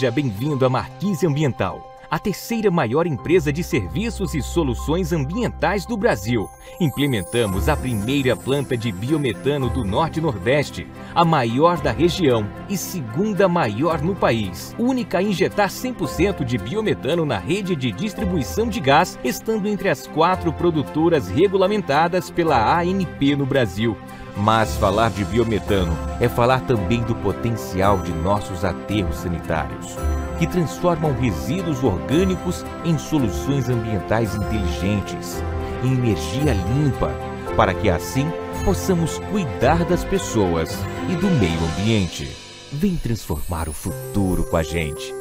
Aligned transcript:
Seja 0.00 0.10
bem-vindo 0.10 0.64
à 0.64 0.70
Marquise 0.70 1.26
Ambiental 1.26 1.90
a 2.10 2.18
terceira 2.18 2.70
maior 2.70 3.06
empresa 3.06 3.52
de 3.52 3.62
serviços 3.62 4.34
e 4.34 4.42
soluções 4.42 5.12
ambientais 5.12 5.86
do 5.86 5.96
Brasil. 5.96 6.48
Implementamos 6.80 7.68
a 7.68 7.76
primeira 7.76 8.34
planta 8.34 8.76
de 8.76 8.90
biometano 8.90 9.70
do 9.70 9.84
Norte 9.84 10.18
e 10.18 10.22
Nordeste, 10.22 10.88
a 11.14 11.24
maior 11.24 11.80
da 11.80 11.90
região 11.90 12.46
e 12.68 12.76
segunda 12.76 13.48
maior 13.48 14.00
no 14.00 14.14
país. 14.14 14.74
Única 14.78 15.18
a 15.18 15.22
injetar 15.22 15.68
100% 15.68 16.44
de 16.44 16.58
biometano 16.58 17.24
na 17.24 17.38
rede 17.38 17.74
de 17.74 17.90
distribuição 17.92 18.68
de 18.68 18.80
gás, 18.80 19.18
estando 19.24 19.68
entre 19.68 19.88
as 19.88 20.06
quatro 20.06 20.52
produtoras 20.52 21.28
regulamentadas 21.28 22.30
pela 22.30 22.80
ANP 22.80 23.36
no 23.36 23.46
Brasil. 23.46 23.96
Mas 24.36 24.76
falar 24.76 25.10
de 25.10 25.24
biometano 25.24 25.96
é 26.20 26.28
falar 26.28 26.60
também 26.60 27.02
do 27.02 27.14
potencial 27.16 27.98
de 27.98 28.12
nossos 28.12 28.64
aterros 28.64 29.16
sanitários, 29.16 29.96
que 30.38 30.46
transformam 30.46 31.12
resíduos 31.12 31.82
orgânicos 31.82 32.64
em 32.84 32.96
soluções 32.96 33.68
ambientais 33.68 34.34
inteligentes, 34.34 35.42
em 35.82 35.92
energia 35.92 36.54
limpa, 36.54 37.10
para 37.56 37.74
que 37.74 37.90
assim 37.90 38.30
possamos 38.64 39.18
cuidar 39.30 39.84
das 39.86 40.04
pessoas 40.04 40.70
e 41.10 41.16
do 41.16 41.28
meio 41.38 41.58
ambiente. 41.72 42.28
Vem 42.72 42.96
transformar 42.96 43.68
o 43.68 43.72
futuro 43.72 44.44
com 44.44 44.56
a 44.56 44.62
gente. 44.62 45.12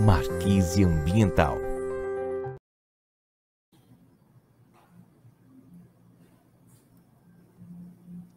Marquise 0.00 0.84
Ambiental. 0.84 1.58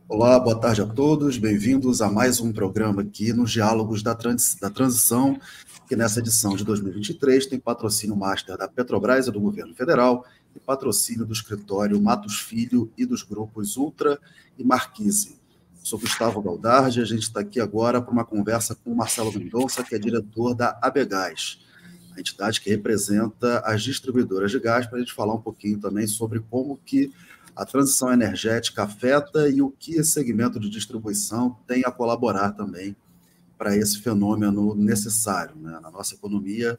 Olá, 0.07 0.39
boa 0.39 0.59
tarde 0.59 0.81
a 0.81 0.85
todos, 0.87 1.37
bem-vindos 1.37 2.01
a 2.01 2.09
mais 2.09 2.41
um 2.41 2.51
programa 2.51 3.03
aqui 3.03 3.31
nos 3.31 3.51
Diálogos 3.51 4.01
da, 4.01 4.15
Trans 4.15 4.55
da 4.55 4.69
Transição, 4.69 5.39
que 5.87 5.95
nessa 5.95 6.19
edição 6.19 6.55
de 6.55 6.65
2023 6.65 7.45
tem 7.45 7.59
patrocínio 7.59 8.15
master 8.15 8.57
da 8.57 8.67
Petrobras 8.67 9.27
e 9.27 9.31
do 9.31 9.39
Governo 9.39 9.75
Federal 9.75 10.25
e 10.59 10.65
patrocínio 10.65 11.25
do 11.25 11.33
escritório 11.33 12.01
Matos 12.01 12.39
Filho 12.39 12.91
e 12.97 13.05
dos 13.05 13.23
grupos 13.23 13.77
Ultra 13.77 14.19
e 14.57 14.63
Marquise. 14.63 15.39
Sou 15.81 15.97
Gustavo 15.97 16.41
Galdardi 16.41 17.01
a 17.01 17.05
gente 17.05 17.23
está 17.23 17.39
aqui 17.39 17.59
agora 17.59 18.01
para 18.01 18.11
uma 18.11 18.25
conversa 18.25 18.75
com 18.75 18.91
o 18.91 18.95
Marcelo 18.95 19.31
Mendonça, 19.31 19.83
que 19.83 19.95
é 19.95 19.99
diretor 19.99 20.53
da 20.53 20.77
ABGás, 20.81 21.59
a 22.15 22.19
entidade 22.19 22.59
que 22.59 22.69
representa 22.69 23.59
as 23.59 23.81
distribuidoras 23.81 24.51
de 24.51 24.59
gás, 24.59 24.85
para 24.85 24.97
a 24.97 24.99
gente 24.99 25.13
falar 25.13 25.33
um 25.33 25.41
pouquinho 25.41 25.79
também 25.79 26.05
sobre 26.05 26.41
como 26.41 26.77
que 26.85 27.11
a 27.55 27.65
transição 27.65 28.11
energética 28.11 28.83
afeta 28.83 29.49
e 29.49 29.61
o 29.61 29.71
que 29.71 29.93
esse 29.93 30.11
segmento 30.11 30.59
de 30.59 30.69
distribuição 30.69 31.57
tem 31.65 31.83
a 31.85 31.91
colaborar 31.91 32.51
também 32.51 32.95
para 33.57 33.75
esse 33.75 33.99
fenômeno 33.99 34.75
necessário 34.75 35.55
né, 35.55 35.79
na 35.81 35.89
nossa 35.89 36.15
economia 36.15 36.77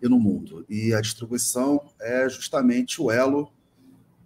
e 0.00 0.08
no 0.08 0.18
mundo. 0.18 0.64
E 0.68 0.94
a 0.94 1.00
distribuição 1.00 1.80
é 2.00 2.28
justamente 2.28 3.00
o 3.00 3.10
elo 3.10 3.52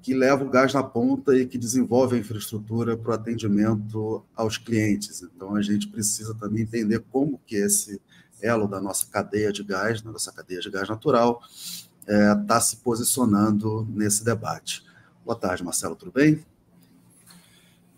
que 0.02 0.14
leva 0.14 0.44
o 0.44 0.50
gás 0.50 0.74
na 0.74 0.82
ponta 0.82 1.36
e 1.36 1.46
que 1.46 1.56
desenvolve 1.56 2.16
a 2.16 2.18
infraestrutura 2.18 2.96
para 2.96 3.12
o 3.12 3.14
atendimento 3.14 4.24
aos 4.34 4.58
clientes. 4.58 5.22
Então, 5.22 5.54
a 5.54 5.62
gente 5.62 5.86
precisa 5.86 6.34
também 6.34 6.62
entender 6.62 7.04
como 7.10 7.40
que 7.46 7.54
esse 7.54 8.00
elo 8.40 8.66
da 8.66 8.80
nossa 8.80 9.06
cadeia 9.06 9.52
de 9.52 9.62
gás, 9.62 10.02
da 10.02 10.10
nossa 10.10 10.32
cadeia 10.32 10.60
de 10.60 10.68
gás 10.68 10.88
natural, 10.88 11.40
está 12.00 12.12
é, 12.12 12.34
tá 12.34 12.60
se 12.60 12.78
posicionando 12.78 13.86
nesse 13.94 14.24
debate. 14.24 14.84
Boa 15.24 15.38
tarde, 15.38 15.62
Marcelo, 15.62 15.94
tudo 15.94 16.10
bem? 16.10 16.44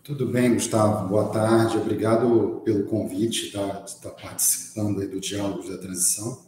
Tudo 0.03 0.27
bem, 0.27 0.53
Gustavo. 0.53 1.07
Boa 1.07 1.29
tarde. 1.29 1.77
Obrigado 1.77 2.61
pelo 2.63 2.83
convite 2.83 3.49
de 3.49 3.57
estar 3.87 4.11
participando 4.11 4.99
do 5.09 5.19
Diálogos 5.19 5.67
da 5.67 5.79
Transição. 5.79 6.44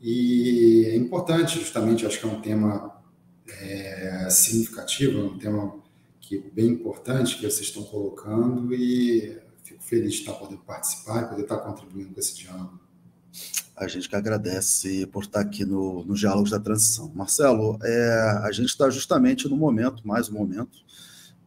E 0.00 0.86
é 0.86 0.96
importante, 0.96 1.58
justamente, 1.58 2.06
acho 2.06 2.20
que 2.20 2.26
é 2.26 2.28
um 2.28 2.40
tema 2.40 3.02
é, 3.48 4.28
significativo, 4.30 5.20
é 5.20 5.24
um 5.24 5.38
tema 5.38 5.74
que 6.20 6.36
é 6.38 6.50
bem 6.52 6.68
importante 6.68 7.36
que 7.36 7.42
vocês 7.42 7.68
estão 7.68 7.84
colocando 7.84 8.74
e 8.74 9.38
fico 9.62 9.82
feliz 9.82 10.14
de 10.14 10.20
estar 10.20 10.34
podendo 10.34 10.60
participar 10.62 11.22
e 11.22 11.28
poder 11.28 11.42
estar 11.42 11.58
contribuindo 11.58 12.12
com 12.12 12.20
esse 12.20 12.34
diálogo. 12.34 12.80
A 13.76 13.86
gente 13.86 14.08
que 14.08 14.16
agradece 14.16 15.06
por 15.06 15.24
estar 15.24 15.40
aqui 15.40 15.64
no, 15.64 16.04
no 16.04 16.14
Diálogos 16.14 16.50
da 16.50 16.58
Transição. 16.58 17.12
Marcelo, 17.14 17.78
é, 17.82 18.40
a 18.42 18.50
gente 18.50 18.68
está 18.68 18.88
justamente 18.88 19.48
no 19.48 19.56
momento, 19.56 20.06
mais 20.06 20.30
um 20.30 20.32
momento, 20.32 20.78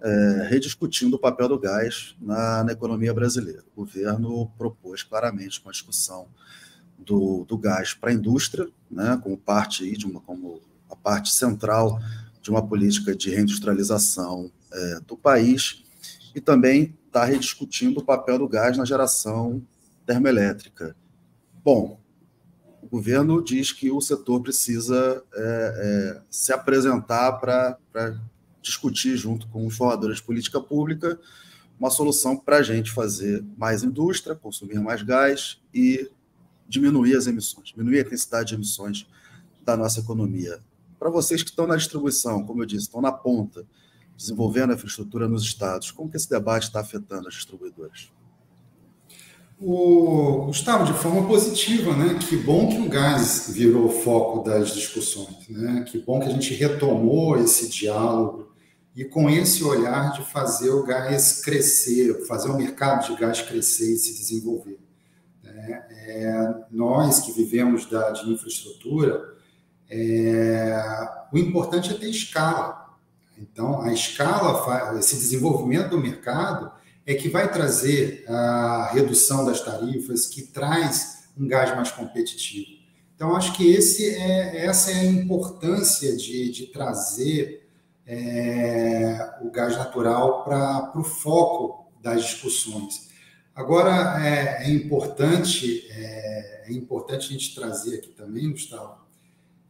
é, 0.02 0.48
rediscutindo 0.48 1.16
o 1.16 1.20
papel 1.20 1.48
do 1.48 1.60
gás 1.60 2.16
na, 2.22 2.64
na, 2.64 2.72
economia 2.72 3.14
brasileira. 3.14 3.64
O 3.76 3.84
governo 3.84 4.50
propôs 4.58 5.04
claramente 5.04 5.60
uma 5.62 5.72
discussão 5.72 6.28
do, 7.06 7.46
do 7.46 7.58
gás 7.58 7.94
para 7.94 8.12
a 8.12 8.14
indústria, 8.14 8.68
né, 8.90 9.20
como 9.22 9.38
parte 9.38 9.98
de 9.98 10.06
uma, 10.06 10.20
como 10.22 10.62
a 10.90 10.96
parte 10.96 11.34
central 11.34 12.00
de 12.42 12.50
uma 12.50 12.66
política 12.66 13.16
de 13.16 13.30
reindustrialização 13.30 14.52
é, 14.72 15.00
do 15.06 15.18
país, 15.18 15.84
e 16.36 16.40
também 16.40 16.96
está 17.08 17.26
rediscutindo 17.26 18.00
o 18.00 18.06
papel 18.06 18.38
do 18.38 18.48
gás 18.48 18.78
na 18.78 18.86
geração 18.86 19.62
termoelétrica. 20.06 20.96
Bom, 21.64 22.00
o 22.82 22.88
governo 22.88 23.44
diz 23.44 23.72
que 23.72 23.92
o 23.92 24.00
setor 24.02 24.42
precisa 24.42 25.24
é, 25.34 26.18
é, 26.18 26.22
se 26.30 26.54
apresentar 26.54 27.34
para 27.34 27.78
discutir, 28.62 29.18
junto 29.18 29.48
com 29.48 29.66
os 29.66 29.76
formadores 29.76 30.18
de 30.18 30.24
política 30.24 30.62
pública, 30.62 31.20
uma 31.80 31.90
solução 31.90 32.36
para 32.36 32.58
a 32.58 32.64
gente 32.64 32.92
fazer 32.92 33.44
mais 33.58 33.84
indústria, 33.84 34.36
consumir 34.36 34.80
mais 34.80 35.02
gás 35.02 35.62
e 35.74 36.10
diminuir 36.70 37.18
as 37.18 37.26
emissões, 37.28 37.70
diminuir 37.70 37.98
a 37.98 38.02
intensidade 38.02 38.50
de 38.50 38.56
emissões 38.56 39.08
da 39.66 39.76
nossa 39.76 40.00
economia. 40.00 40.60
Para 41.00 41.10
vocês 41.10 41.42
que 41.42 41.50
estão 41.50 41.66
na 41.66 41.76
distribuição, 41.76 42.46
como 42.46 42.62
eu 42.62 42.66
disse, 42.66 42.84
estão 42.84 43.02
na 43.02 43.12
ponta, 43.12 43.66
desenvolvendo 44.16 44.72
a 44.72 44.76
infraestrutura 44.76 45.28
nos 45.28 45.44
estados, 45.44 45.92
como 45.92 46.10
que 46.10 46.18
esse 46.18 46.30
debate 46.30 46.64
está 46.64 46.82
afetando 46.82 47.28
as 47.28 47.34
distribuidoras? 47.34 48.12
O 49.62 50.46
Gustavo, 50.46 50.86
de 50.86 50.98
forma 50.98 51.28
positiva, 51.28 51.94
né? 51.96 52.18
Que 52.18 52.38
bom 52.38 52.70
que 52.70 52.80
o 52.80 52.88
gás 52.88 53.50
virou 53.50 53.88
o 53.88 53.90
foco 53.90 54.42
das 54.44 54.74
discussões, 54.74 55.50
né? 55.50 55.84
Que 55.90 56.00
bom 56.00 56.20
que 56.20 56.28
a 56.28 56.32
gente 56.32 56.54
retomou 56.54 57.38
esse 57.38 57.68
diálogo 57.68 58.54
e 58.96 59.04
com 59.04 59.30
esse 59.30 59.64
olhar 59.64 60.14
de 60.14 60.24
fazer 60.24 60.70
o 60.70 60.84
gás 60.84 61.42
crescer, 61.42 62.26
fazer 62.26 62.50
o 62.50 62.58
mercado 62.58 63.08
de 63.08 63.20
gás 63.20 63.42
crescer 63.42 63.94
e 63.94 63.98
se 63.98 64.14
desenvolver. 64.18 64.80
É, 65.72 66.54
nós 66.72 67.20
que 67.20 67.32
vivemos 67.32 67.86
da, 67.86 68.12
de 68.12 68.30
infraestrutura, 68.30 69.36
é, 69.90 70.82
o 71.32 71.38
importante 71.38 71.92
é 71.92 71.98
ter 71.98 72.10
escala. 72.10 72.98
Então, 73.38 73.82
a 73.82 73.92
escala, 73.94 75.00
esse 75.00 75.16
desenvolvimento 75.16 75.90
do 75.90 76.00
mercado 76.00 76.72
é 77.06 77.16
que 77.16 77.30
vai 77.30 77.52
trazer 77.52 78.26
a 78.28 78.90
redução 78.94 79.46
das 79.46 79.62
tarifas, 79.62 80.28
que 80.28 80.44
traz 80.44 81.30
um 81.38 81.48
gás 81.48 81.76
mais 81.76 81.90
competitivo. 81.90 82.80
Então, 83.16 83.36
acho 83.36 83.54
que 83.54 83.70
esse 83.70 84.16
é, 84.16 84.66
essa 84.66 84.92
é 84.92 85.00
a 85.00 85.06
importância 85.06 86.16
de, 86.16 86.52
de 86.52 86.68
trazer 86.68 87.68
é, 88.06 89.38
o 89.42 89.52
gás 89.52 89.76
natural 89.78 90.44
para 90.44 90.92
o 90.96 91.04
foco 91.04 91.92
das 92.02 92.24
discussões. 92.24 93.09
Agora, 93.60 94.26
é, 94.26 94.64
é 94.64 94.70
importante, 94.70 95.86
é, 95.92 96.64
é, 96.66 96.72
importante 96.72 97.28
a 97.28 97.32
gente 97.34 97.54
trazer 97.54 97.98
aqui 97.98 98.08
também, 98.08 98.50
Gustavo, 98.52 99.00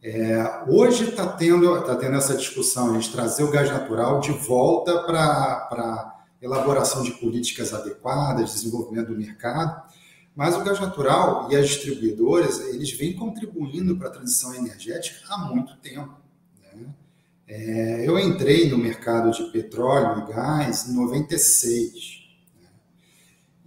é, 0.00 0.62
hoje 0.68 1.08
está 1.08 1.26
tendo, 1.26 1.82
tá 1.82 1.96
tendo 1.96 2.14
essa 2.16 2.36
discussão, 2.36 2.92
a 2.92 2.94
gente 2.94 3.10
trazer 3.10 3.42
o 3.42 3.50
gás 3.50 3.68
natural 3.68 4.20
de 4.20 4.30
volta 4.30 5.02
para 5.02 6.24
elaboração 6.40 7.02
de 7.02 7.10
políticas 7.14 7.74
adequadas, 7.74 8.52
desenvolvimento 8.52 9.08
do 9.08 9.18
mercado, 9.18 9.82
mas 10.36 10.54
o 10.54 10.62
gás 10.62 10.78
natural 10.78 11.48
e 11.50 11.56
as 11.56 11.68
distribuidoras, 11.68 12.60
eles 12.60 12.92
vêm 12.92 13.14
contribuindo 13.14 13.96
para 13.96 14.06
a 14.06 14.12
transição 14.12 14.54
energética 14.54 15.18
há 15.28 15.38
muito 15.38 15.76
tempo. 15.78 16.14
Né? 16.62 16.86
É, 17.48 18.06
eu 18.06 18.16
entrei 18.20 18.70
no 18.70 18.78
mercado 18.78 19.32
de 19.32 19.50
petróleo 19.50 20.22
e 20.22 20.32
gás 20.32 20.86
em 20.86 20.94
96. 20.94 22.19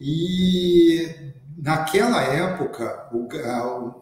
E 0.06 1.34
naquela 1.58 2.22
época, 2.24 3.08
o, 3.14 3.26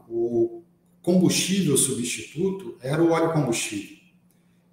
o 0.09 0.63
combustível 0.99 1.77
substituto 1.77 2.75
era 2.81 3.03
o 3.03 3.11
óleo 3.11 3.31
combustível. 3.31 3.97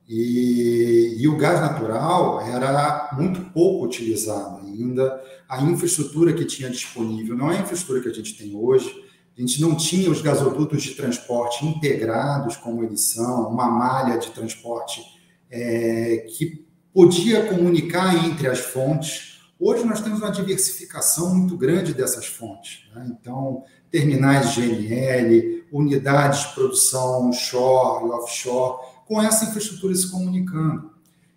E, 0.09 1.17
e, 1.19 1.29
o 1.29 1.37
gás 1.37 1.61
natural 1.61 2.41
era 2.41 3.11
muito 3.13 3.43
pouco 3.53 3.85
utilizado 3.85 4.67
ainda. 4.67 5.23
A 5.47 5.61
infraestrutura 5.61 6.33
que 6.33 6.47
tinha 6.47 6.71
disponível 6.71 7.37
não 7.37 7.53
é 7.53 7.59
a 7.59 7.61
infraestrutura 7.61 8.01
que 8.01 8.09
a 8.09 8.15
gente 8.15 8.35
tem 8.35 8.57
hoje. 8.57 8.91
A 9.37 9.41
gente 9.43 9.61
não 9.61 9.77
tinha 9.77 10.11
os 10.11 10.23
gasodutos 10.23 10.83
de 10.83 10.95
transporte 10.95 11.67
integrados 11.67 12.57
como 12.57 12.83
eles 12.83 13.03
são, 13.03 13.51
uma 13.51 13.71
malha 13.71 14.17
de 14.17 14.31
transporte 14.31 15.03
é, 15.51 16.27
que 16.39 16.67
podia 16.91 17.45
comunicar 17.45 18.25
entre 18.25 18.49
as 18.49 18.61
fontes 18.61 19.28
Hoje 19.61 19.85
nós 19.85 20.01
temos 20.01 20.21
uma 20.21 20.31
diversificação 20.31 21.35
muito 21.35 21.57
grande 21.57 21.93
dessas 21.93 22.27
fontes. 22.27 22.85
Né? 22.95 23.09
Então, 23.11 23.65
terminais 23.91 24.55
GNL, 24.55 25.65
unidades 25.73 26.49
de 26.49 26.55
produção 26.55 27.29
onshore 27.29 28.07
e 28.07 28.11
offshore, 28.11 28.79
com 29.07 29.21
essa 29.21 29.47
infraestrutura 29.47 29.95
se 29.95 30.11
comunicando. 30.11 30.91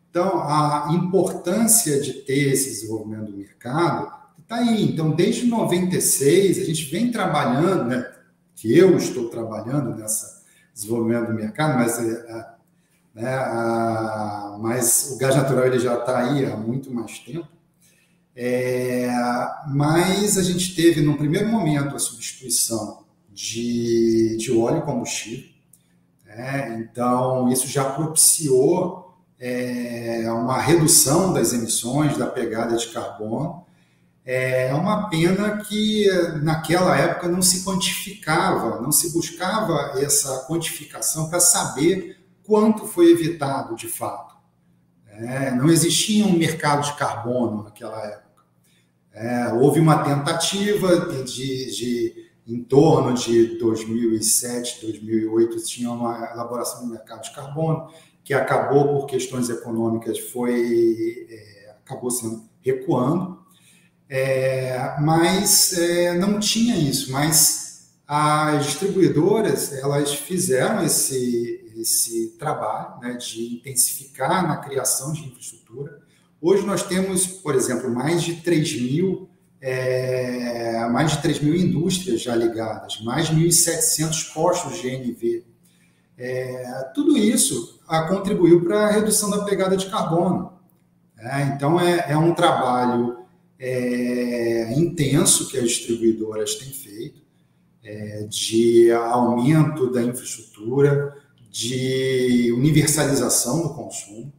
Então, 0.10 0.40
a 0.42 0.90
importância 0.92 2.00
de 2.02 2.14
ter 2.14 2.52
esse 2.52 2.70
desenvolvimento 2.70 3.32
do 3.32 3.38
mercado 3.38 4.12
está 4.40 4.58
aí. 4.58 4.84
Então, 4.84 5.12
desde 5.12 5.48
96, 5.48 6.60
a 6.60 6.66
gente 6.66 6.92
vem 6.92 7.12
trabalhando, 7.12 7.86
né, 7.86 8.12
que 8.56 8.78
eu 8.78 8.98
estou 8.98 9.30
trabalhando 9.30 9.96
nessa 9.96 10.42
desenvolvimento 10.74 11.28
do 11.28 11.34
mercado, 11.34 11.76
mas, 11.76 12.00
é, 12.00 12.12
é, 12.12 12.46
né, 13.16 13.34
a, 13.36 14.58
mas 14.60 15.12
o 15.14 15.18
gás 15.18 15.36
natural 15.36 15.66
ele 15.66 15.80
já 15.80 15.98
está 15.98 16.20
aí 16.20 16.46
há 16.46 16.56
muito 16.56 16.92
mais 16.92 17.20
tempo. 17.20 17.48
É, 18.36 19.10
mas 19.68 20.38
a 20.38 20.44
gente 20.44 20.76
teve, 20.76 21.02
num 21.02 21.18
primeiro 21.18 21.50
momento, 21.50 21.96
a 21.96 22.00
substituição 22.00 23.04
de, 23.32 24.38
de 24.38 24.52
óleo 24.52 24.82
combustível. 24.82 25.50
Né? 26.26 26.80
Então, 26.80 27.50
isso 27.52 27.68
já 27.68 27.84
propiciou 27.84 29.02
é, 29.40 30.32
uma 30.32 30.60
redução 30.60 31.34
das 31.34 31.52
emissões, 31.52 32.18
da 32.18 32.28
pegada 32.28 32.78
de 32.78 32.88
carbono. 32.88 33.66
É 34.24 34.72
uma 34.74 35.10
pena 35.10 35.58
que 35.58 36.08
naquela 36.44 36.96
época 36.96 37.28
não 37.28 37.42
se 37.42 37.66
quantificava, 37.66 38.80
não 38.80 38.92
se 38.92 39.12
buscava 39.12 40.00
essa 40.00 40.46
quantificação 40.48 41.28
para 41.28 41.40
saber 41.40 42.24
quanto 42.44 42.86
foi 42.86 43.12
evitado 43.12 43.76
de 43.76 43.88
fato. 43.88 44.31
É, 45.22 45.52
não 45.52 45.70
existia 45.70 46.26
um 46.26 46.38
mercado 46.38 46.84
de 46.84 46.94
carbono 46.94 47.64
naquela 47.64 48.04
época. 48.06 48.44
É, 49.14 49.54
houve 49.54 49.80
uma 49.80 50.04
tentativa 50.04 51.24
de, 51.24 51.72
de, 51.72 52.32
em 52.48 52.64
torno 52.64 53.14
de 53.14 53.58
2007, 53.60 54.82
2008, 54.82 55.64
tinha 55.64 55.92
uma 55.92 56.32
elaboração 56.32 56.86
do 56.86 56.92
mercado 56.92 57.24
de 57.24 57.32
carbono 57.36 57.90
que 58.24 58.34
acabou 58.34 58.88
por 58.88 59.06
questões 59.08 59.50
econômicas 59.50 60.18
foi 60.18 61.28
é, 61.30 61.76
acabou 61.84 62.10
sendo 62.10 62.44
recuando, 62.62 63.40
é, 64.08 64.96
mas 65.02 65.74
é, 65.74 66.14
não 66.18 66.40
tinha 66.40 66.76
isso. 66.78 67.12
Mas 67.12 67.92
as 68.08 68.66
distribuidoras 68.66 69.74
elas 69.74 70.14
fizeram 70.14 70.84
esse 70.84 71.61
esse 71.82 72.36
trabalho 72.38 73.00
né, 73.02 73.14
de 73.14 73.56
intensificar 73.56 74.48
na 74.48 74.58
criação 74.58 75.12
de 75.14 75.26
infraestrutura. 75.26 76.00
Hoje 76.42 76.66
nós 76.66 76.84
temos, 76.84 77.28
por 77.28 77.56
exemplo, 77.56 77.90
mais 77.90 78.24
de 78.24 78.36
3 78.38 78.82
mil, 78.82 79.30
é, 79.60 80.88
mais 80.90 81.12
de 81.12 81.22
3 81.22 81.40
mil 81.42 81.56
indústrias 81.56 82.22
já 82.22 82.36
ligadas, 82.36 83.02
mais 83.02 83.28
de 83.28 83.36
1.700 83.36 84.34
postos 84.34 84.82
de 84.82 84.90
GNV. 84.90 85.46
É, 86.18 86.92
tudo 86.94 87.18
isso 87.18 87.80
a, 87.88 88.04
contribuiu 88.08 88.64
para 88.64 88.88
a 88.88 88.92
redução 88.92 89.30
da 89.30 89.44
pegada 89.44 89.78
de 89.78 89.90
carbono. 89.90 90.54
É, 91.18 91.44
então, 91.44 91.80
é, 91.80 92.12
é, 92.12 92.18
um 92.18 92.34
trabalho 92.34 93.18
é, 93.60 94.74
intenso 94.74 95.48
que 95.48 95.58
as 95.58 95.66
distribuidoras 95.66 96.56
têm 96.56 96.72
feito, 96.72 97.22
é, 97.84 98.24
de 98.24 98.92
aumento 98.92 99.92
da 99.92 100.02
infraestrutura, 100.02 101.21
de 101.52 102.54
universalização 102.54 103.62
do 103.62 103.74
consumo. 103.74 104.32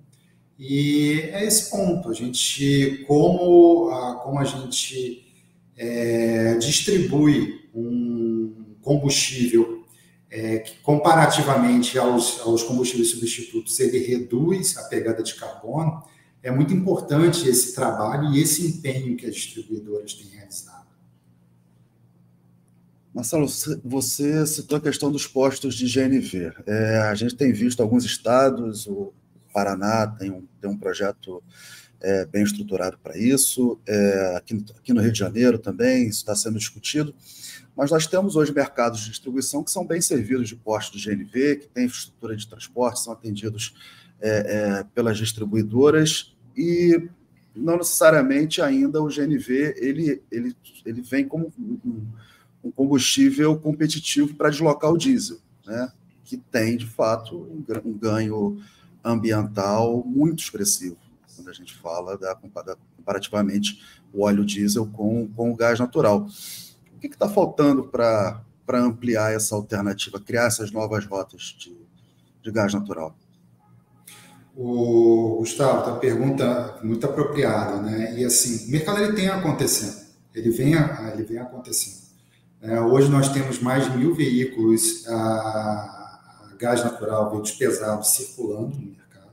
E 0.58 1.28
é 1.32 1.44
esse 1.44 1.70
ponto, 1.70 2.08
a 2.08 2.14
gente, 2.14 3.04
como 3.06 3.90
a, 3.90 4.14
como 4.16 4.38
a 4.38 4.44
gente 4.44 5.26
é, 5.76 6.54
distribui 6.54 7.68
um 7.74 8.76
combustível 8.80 9.84
é, 10.30 10.58
que, 10.58 10.78
comparativamente 10.78 11.98
aos, 11.98 12.40
aos 12.40 12.62
combustíveis 12.62 13.10
substitutos, 13.10 13.78
ele 13.78 13.98
reduz 13.98 14.78
a 14.78 14.84
pegada 14.84 15.22
de 15.22 15.34
carbono, 15.34 16.02
é 16.42 16.50
muito 16.50 16.72
importante 16.72 17.46
esse 17.46 17.74
trabalho 17.74 18.32
e 18.32 18.40
esse 18.40 18.66
empenho 18.66 19.16
que 19.16 19.26
as 19.26 19.34
distribuidoras 19.34 20.14
têm 20.14 20.28
realizado. 20.28 20.81
Marcelo, 23.14 23.46
você 23.84 24.46
citou 24.46 24.78
a 24.78 24.80
questão 24.80 25.12
dos 25.12 25.26
postos 25.26 25.74
de 25.74 25.86
GNV. 25.86 26.50
É, 26.66 26.98
a 26.98 27.14
gente 27.14 27.36
tem 27.36 27.52
visto 27.52 27.82
alguns 27.82 28.04
estados, 28.06 28.86
o 28.86 29.12
Paraná 29.52 30.06
tem 30.06 30.30
um, 30.30 30.46
tem 30.60 30.70
um 30.70 30.78
projeto 30.78 31.42
é, 32.00 32.24
bem 32.24 32.42
estruturado 32.42 32.98
para 32.98 33.16
isso, 33.16 33.78
é, 33.86 34.36
aqui, 34.36 34.64
aqui, 34.78 34.92
no 34.94 35.02
Rio 35.02 35.12
de 35.12 35.18
Janeiro 35.18 35.58
também 35.58 36.08
isso 36.08 36.20
está 36.20 36.34
sendo 36.34 36.58
discutido, 36.58 37.14
mas 37.76 37.90
nós 37.90 38.06
temos 38.06 38.34
hoje 38.34 38.52
mercados 38.52 39.00
de 39.00 39.10
distribuição 39.10 39.62
que 39.62 39.70
são 39.70 39.86
bem 39.86 40.00
servidos 40.00 40.48
de 40.48 40.56
postos 40.56 41.00
de 41.00 41.14
GNV, 41.14 41.56
que 41.56 41.68
têm 41.68 41.84
infraestrutura 41.84 42.34
de 42.34 42.48
transporte, 42.48 43.00
são 43.00 43.12
atendidos 43.12 43.74
é, 44.20 44.80
é, 44.80 44.84
pelas 44.94 45.18
distribuidoras 45.18 46.34
e 46.56 47.08
não 47.54 47.76
necessariamente 47.76 48.62
ainda 48.62 49.02
o 49.02 49.08
GNV 49.08 49.74
ele, 49.76 50.22
ele, 50.30 50.56
ele 50.86 51.02
vem 51.02 51.28
como 51.28 51.52
um, 51.58 51.78
um 51.84 52.06
combustível 52.70 53.58
competitivo 53.58 54.34
para 54.34 54.50
deslocar 54.50 54.92
o 54.92 54.96
diesel, 54.96 55.38
né? 55.66 55.90
que 56.24 56.36
tem, 56.36 56.76
de 56.76 56.86
fato, 56.86 57.36
um 57.84 57.92
ganho 57.92 58.62
ambiental 59.04 60.02
muito 60.06 60.42
expressivo, 60.42 60.96
quando 61.34 61.50
a 61.50 61.52
gente 61.52 61.74
fala 61.74 62.16
da, 62.16 62.36
comparativamente 62.96 63.82
o 64.12 64.24
óleo 64.24 64.44
diesel 64.44 64.86
com, 64.86 65.28
com 65.28 65.50
o 65.50 65.56
gás 65.56 65.78
natural. 65.78 66.26
O 66.94 66.98
que 66.98 67.08
está 67.08 67.28
faltando 67.28 67.84
para 67.84 68.42
ampliar 68.72 69.34
essa 69.34 69.54
alternativa, 69.54 70.20
criar 70.20 70.46
essas 70.46 70.70
novas 70.70 71.04
rotas 71.04 71.56
de, 71.58 71.76
de 72.42 72.50
gás 72.50 72.72
natural? 72.72 73.16
O 74.56 75.36
Gustavo, 75.38 75.90
a 75.90 75.96
pergunta 75.98 76.78
muito 76.82 77.06
apropriada, 77.06 77.80
né? 77.80 78.18
E 78.18 78.24
assim, 78.24 78.68
o 78.68 78.70
mercado 78.70 79.02
ele 79.02 79.14
tem 79.14 79.28
acontecendo, 79.28 80.06
ele 80.34 80.50
vem, 80.50 80.74
ele 81.12 81.24
vem 81.24 81.38
acontecendo. 81.38 82.01
É, 82.62 82.80
hoje 82.80 83.08
nós 83.08 83.28
temos 83.30 83.58
mais 83.58 83.90
de 83.90 83.98
mil 83.98 84.14
veículos 84.14 85.04
a, 85.08 85.14
a 85.14 86.54
gás 86.56 86.84
natural, 86.84 87.24
veículos 87.24 87.50
pesados 87.50 88.08
circulando 88.10 88.76
no 88.78 88.86
mercado. 88.86 89.32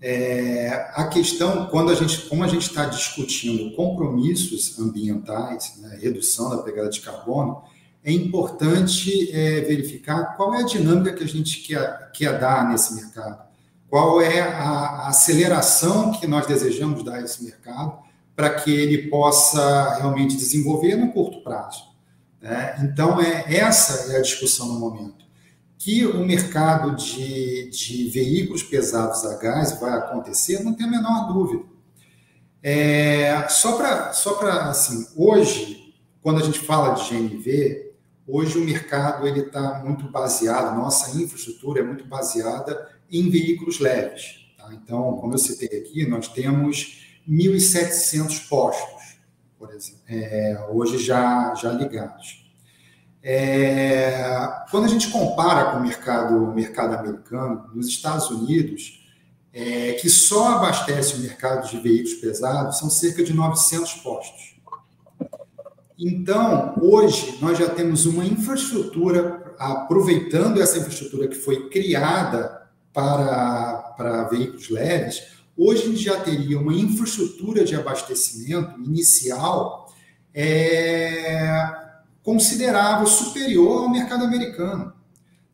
É, 0.00 0.92
a 0.94 1.08
questão, 1.08 1.66
quando 1.66 1.90
a 1.90 1.94
gente, 1.96 2.28
como 2.28 2.44
a 2.44 2.46
gente 2.46 2.68
está 2.68 2.84
discutindo 2.84 3.74
compromissos 3.74 4.78
ambientais, 4.78 5.76
né, 5.78 5.98
redução 6.00 6.50
da 6.50 6.58
pegada 6.62 6.88
de 6.88 7.00
carbono, 7.00 7.64
é 8.04 8.12
importante 8.12 9.28
é, 9.32 9.62
verificar 9.62 10.36
qual 10.36 10.54
é 10.54 10.60
a 10.60 10.66
dinâmica 10.66 11.16
que 11.16 11.24
a 11.24 11.28
gente 11.28 11.66
quer, 11.66 12.12
quer 12.12 12.38
dar 12.38 12.68
nesse 12.68 12.94
mercado, 12.94 13.42
qual 13.90 14.20
é 14.20 14.40
a, 14.40 14.68
a 14.68 15.08
aceleração 15.08 16.12
que 16.12 16.28
nós 16.28 16.46
desejamos 16.46 17.02
dar 17.02 17.16
a 17.16 17.22
esse 17.22 17.42
mercado 17.42 17.98
para 18.36 18.50
que 18.50 18.70
ele 18.70 19.08
possa 19.08 19.96
realmente 19.96 20.36
desenvolver 20.36 20.94
no 20.94 21.10
curto 21.10 21.42
prazo. 21.42 21.95
Né? 22.40 22.76
Então, 22.82 23.20
é, 23.20 23.54
essa 23.54 24.12
é 24.12 24.18
a 24.18 24.22
discussão 24.22 24.68
no 24.68 24.78
momento. 24.78 25.24
Que 25.78 26.06
o 26.06 26.24
mercado 26.24 26.96
de, 26.96 27.70
de 27.70 28.08
veículos 28.08 28.62
pesados 28.62 29.24
a 29.24 29.36
gás 29.36 29.78
vai 29.78 29.92
acontecer, 29.92 30.62
não 30.62 30.74
tem 30.74 30.86
a 30.86 30.90
menor 30.90 31.32
dúvida. 31.32 31.64
É, 32.62 33.46
só 33.48 33.76
para, 33.76 34.12
só 34.12 34.40
assim, 34.40 35.06
hoje, 35.14 35.94
quando 36.22 36.40
a 36.40 36.44
gente 36.44 36.58
fala 36.58 36.94
de 36.94 37.08
GNV, 37.08 37.92
hoje 38.26 38.58
o 38.58 38.64
mercado 38.64 39.26
ele 39.26 39.40
está 39.40 39.82
muito 39.84 40.08
baseado, 40.10 40.76
nossa 40.76 41.16
infraestrutura 41.16 41.80
é 41.80 41.84
muito 41.84 42.04
baseada 42.06 42.90
em 43.10 43.30
veículos 43.30 43.78
leves. 43.78 44.46
Tá? 44.56 44.68
Então, 44.72 45.16
como 45.18 45.34
eu 45.34 45.38
citei 45.38 45.78
aqui, 45.78 46.06
nós 46.08 46.26
temos 46.28 47.06
1.700 47.28 48.48
postos 48.48 48.95
por 49.58 49.72
exemplo, 49.72 50.00
é, 50.08 50.66
hoje 50.70 50.98
já, 50.98 51.54
já 51.54 51.72
ligados. 51.72 52.44
É, 53.22 54.64
quando 54.70 54.84
a 54.84 54.88
gente 54.88 55.08
compara 55.10 55.72
com 55.72 55.78
o 55.78 55.82
mercado, 55.82 56.54
mercado 56.54 56.94
americano, 56.94 57.70
nos 57.74 57.88
Estados 57.88 58.30
Unidos, 58.30 59.04
é, 59.52 59.92
que 59.94 60.08
só 60.08 60.56
abastece 60.56 61.14
o 61.14 61.18
mercado 61.20 61.68
de 61.68 61.78
veículos 61.78 62.14
pesados, 62.14 62.78
são 62.78 62.90
cerca 62.90 63.24
de 63.24 63.32
900 63.32 63.94
postos. 63.94 64.56
Então, 65.98 66.74
hoje, 66.80 67.38
nós 67.40 67.58
já 67.58 67.68
temos 67.70 68.04
uma 68.04 68.24
infraestrutura, 68.24 69.54
aproveitando 69.58 70.60
essa 70.60 70.78
infraestrutura 70.78 71.26
que 71.26 71.36
foi 71.36 71.70
criada 71.70 72.68
para, 72.92 73.94
para 73.96 74.24
veículos 74.24 74.68
leves, 74.68 75.35
Hoje 75.56 75.82
a 75.82 75.86
gente 75.86 76.02
já 76.02 76.20
teria 76.20 76.58
uma 76.58 76.74
infraestrutura 76.74 77.64
de 77.64 77.74
abastecimento 77.74 78.78
inicial 78.82 79.90
é, 80.34 81.72
considerável, 82.22 83.06
superior 83.06 83.84
ao 83.84 83.90
mercado 83.90 84.24
americano. 84.24 84.92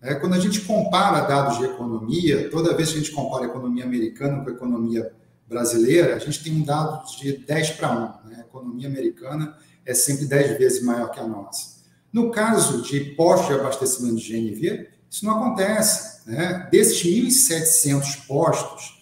É, 0.01 0.17
quando 0.17 0.35
a 0.35 0.41
gente 0.41 0.63
compara 0.63 1.21
dados 1.21 1.59
de 1.59 1.65
economia, 1.65 2.51
toda 2.51 2.75
vez 2.77 2.91
que 2.91 2.97
a 2.97 2.99
gente 2.99 3.13
compara 3.13 3.45
a 3.45 3.49
economia 3.49 3.85
americana 3.85 4.43
com 4.43 4.51
a 4.51 4.53
economia 4.53 5.13
brasileira, 5.49 6.17
a 6.17 6.19
gente 6.19 6.43
tem 6.43 6.53
um 6.53 6.65
dado 6.65 7.07
de 7.19 7.37
10 7.37 7.71
para 7.73 8.19
1. 8.25 8.29
Né? 8.29 8.37
A 8.39 8.41
economia 8.41 8.89
americana 8.89 9.57
é 9.87 9.95
sempre 9.95 10.27
10 10.27 10.59
vezes 10.59 10.83
maior 10.83 11.13
que 11.13 11.21
a 11.21 11.27
nossa. 11.29 11.81
No 12.13 12.33
caso 12.33 12.83
de 12.83 13.01
postos 13.15 13.55
de 13.55 13.61
abastecimento 13.61 14.17
de 14.17 14.33
GNV, 14.33 14.89
isso 15.09 15.25
não 15.25 15.39
acontece. 15.39 16.29
Né? 16.29 16.69
Desses 16.73 17.01
1.700 17.05 18.27
postos 18.27 19.02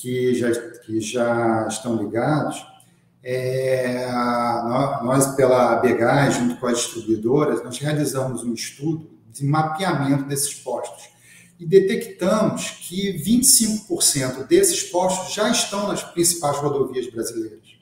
que 0.00 0.32
já, 0.34 0.52
que 0.52 1.00
já 1.00 1.66
estão 1.68 1.96
ligados, 1.96 2.64
é, 3.22 4.08
nós, 5.02 5.34
pela 5.34 5.76
BGAS, 5.76 6.36
junto 6.36 6.56
com 6.56 6.66
as 6.68 6.78
distribuidoras, 6.78 7.64
nós 7.64 7.78
realizamos 7.78 8.44
um 8.44 8.54
estudo 8.54 9.10
de 9.32 9.44
mapeamento 9.44 10.24
desses 10.24 10.54
postos 10.54 11.10
e 11.58 11.66
detectamos 11.66 12.70
que 12.70 13.12
25% 13.20 14.46
desses 14.46 14.84
postos 14.84 15.34
já 15.34 15.50
estão 15.50 15.88
nas 15.88 16.04
principais 16.04 16.56
rodovias 16.58 17.10
brasileiras. 17.10 17.76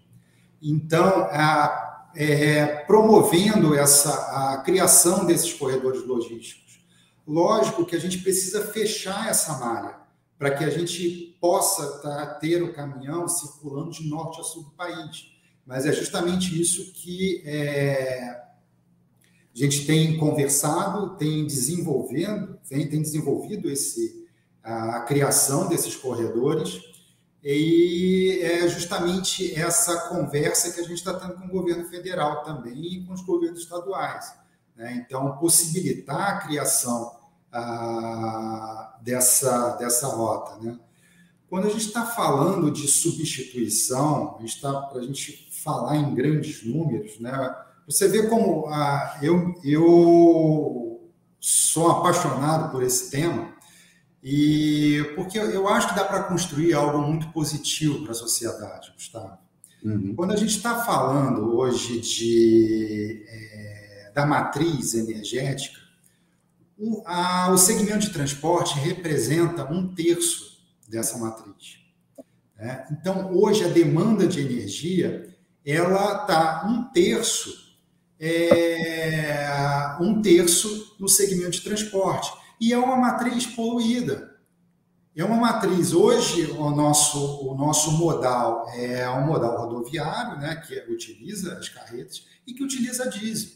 Então, 0.62 1.28
a, 1.30 2.08
é, 2.14 2.64
promovendo 2.86 3.74
essa, 3.74 4.10
a 4.54 4.62
criação 4.64 5.26
desses 5.26 5.52
corredores 5.52 6.04
logísticos. 6.06 6.80
Lógico 7.28 7.84
que 7.84 7.94
a 7.94 8.00
gente 8.00 8.18
precisa 8.18 8.62
fechar 8.68 9.28
essa 9.28 9.58
malha 9.58 10.05
para 10.38 10.50
que 10.50 10.64
a 10.64 10.70
gente 10.70 11.36
possa 11.40 11.98
tá, 12.00 12.26
ter 12.34 12.62
o 12.62 12.72
caminhão 12.72 13.26
circulando 13.28 13.90
de 13.90 14.08
norte 14.08 14.40
a 14.40 14.44
sul 14.44 14.64
do 14.64 14.70
país. 14.70 15.32
Mas 15.64 15.86
é 15.86 15.92
justamente 15.92 16.60
isso 16.60 16.92
que 16.92 17.42
é, 17.44 18.30
a 19.54 19.58
gente 19.58 19.86
tem 19.86 20.16
conversado, 20.18 21.16
tem 21.16 21.46
desenvolvendo, 21.46 22.58
tem, 22.68 22.88
tem 22.88 23.00
desenvolvido 23.00 23.70
esse, 23.70 24.28
a, 24.62 24.98
a 24.98 25.00
criação 25.00 25.68
desses 25.68 25.96
corredores, 25.96 26.80
e 27.42 28.40
é 28.42 28.68
justamente 28.68 29.54
essa 29.54 30.08
conversa 30.08 30.72
que 30.72 30.80
a 30.80 30.82
gente 30.82 30.98
está 30.98 31.14
tendo 31.14 31.34
com 31.34 31.46
o 31.46 31.50
governo 31.50 31.84
federal 31.88 32.42
também 32.42 32.94
e 32.94 33.06
com 33.06 33.12
os 33.12 33.22
governos 33.22 33.60
estaduais. 33.60 34.34
Né? 34.74 35.04
Então, 35.06 35.36
possibilitar 35.38 36.36
a 36.36 36.38
criação 36.40 37.15
a, 37.56 38.96
dessa, 39.00 39.76
dessa 39.76 40.06
rota. 40.08 40.62
Né? 40.62 40.78
Quando 41.48 41.66
a 41.66 41.70
gente 41.70 41.86
está 41.86 42.04
falando 42.04 42.70
de 42.70 42.86
substituição, 42.86 44.36
a 44.38 44.42
para 44.88 45.00
a 45.00 45.02
gente 45.02 45.48
falar 45.62 45.96
em 45.96 46.14
grandes 46.14 46.64
números, 46.64 47.18
né? 47.18 47.54
Você 47.86 48.08
vê 48.08 48.26
como 48.28 48.66
ah, 48.66 49.18
eu, 49.22 49.54
eu 49.64 51.10
sou 51.40 51.90
apaixonado 51.90 52.70
por 52.72 52.82
esse 52.82 53.10
tema 53.10 53.54
e 54.22 55.12
porque 55.14 55.38
eu 55.38 55.68
acho 55.68 55.88
que 55.88 55.94
dá 55.94 56.04
para 56.04 56.24
construir 56.24 56.74
algo 56.74 56.98
muito 56.98 57.28
positivo 57.28 58.02
para 58.02 58.10
a 58.10 58.14
sociedade, 58.14 58.92
Gustavo. 58.92 59.38
Uhum. 59.84 60.14
Quando 60.16 60.32
a 60.32 60.36
gente 60.36 60.56
está 60.56 60.82
falando 60.84 61.56
hoje 61.56 62.00
de, 62.00 63.24
é, 63.28 64.12
da 64.12 64.26
matriz 64.26 64.94
energética, 64.94 65.85
o, 66.78 67.02
a, 67.06 67.50
o 67.50 67.58
segmento 67.58 68.00
de 68.00 68.12
transporte 68.12 68.78
representa 68.78 69.70
um 69.72 69.94
terço 69.94 70.58
dessa 70.88 71.18
matriz. 71.18 71.78
Né? 72.56 72.86
Então, 72.90 73.32
hoje, 73.34 73.64
a 73.64 73.68
demanda 73.68 74.26
de 74.26 74.40
energia 74.40 75.34
ela 75.64 76.22
está 76.22 76.64
um 76.66 76.84
terço 76.92 77.66
é, 78.18 79.96
um 80.00 80.20
terço 80.22 80.96
no 80.98 81.08
segmento 81.08 81.50
de 81.50 81.62
transporte. 81.62 82.32
E 82.60 82.72
é 82.72 82.78
uma 82.78 82.96
matriz 82.96 83.46
poluída. 83.46 84.34
É 85.14 85.24
uma 85.24 85.36
matriz. 85.36 85.92
Hoje, 85.92 86.50
o 86.52 86.70
nosso, 86.70 87.46
o 87.46 87.54
nosso 87.54 87.92
modal 87.92 88.68
é 88.74 89.08
um 89.10 89.26
modal 89.26 89.66
rodoviário, 89.66 90.38
né, 90.38 90.56
que 90.56 90.78
utiliza 90.92 91.58
as 91.58 91.68
carretas 91.68 92.26
e 92.46 92.52
que 92.52 92.62
utiliza 92.62 93.08
diesel. 93.08 93.50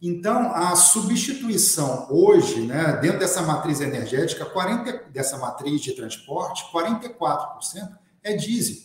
Então, 0.00 0.52
a 0.52 0.76
substituição 0.76 2.06
hoje, 2.10 2.60
né, 2.60 2.98
dentro 3.00 3.18
dessa 3.18 3.42
matriz 3.42 3.80
energética, 3.80 4.44
40, 4.44 5.10
dessa 5.10 5.38
matriz 5.38 5.80
de 5.80 5.92
transporte, 5.92 6.64
44% 6.72 7.88
é 8.22 8.34
diesel. 8.34 8.82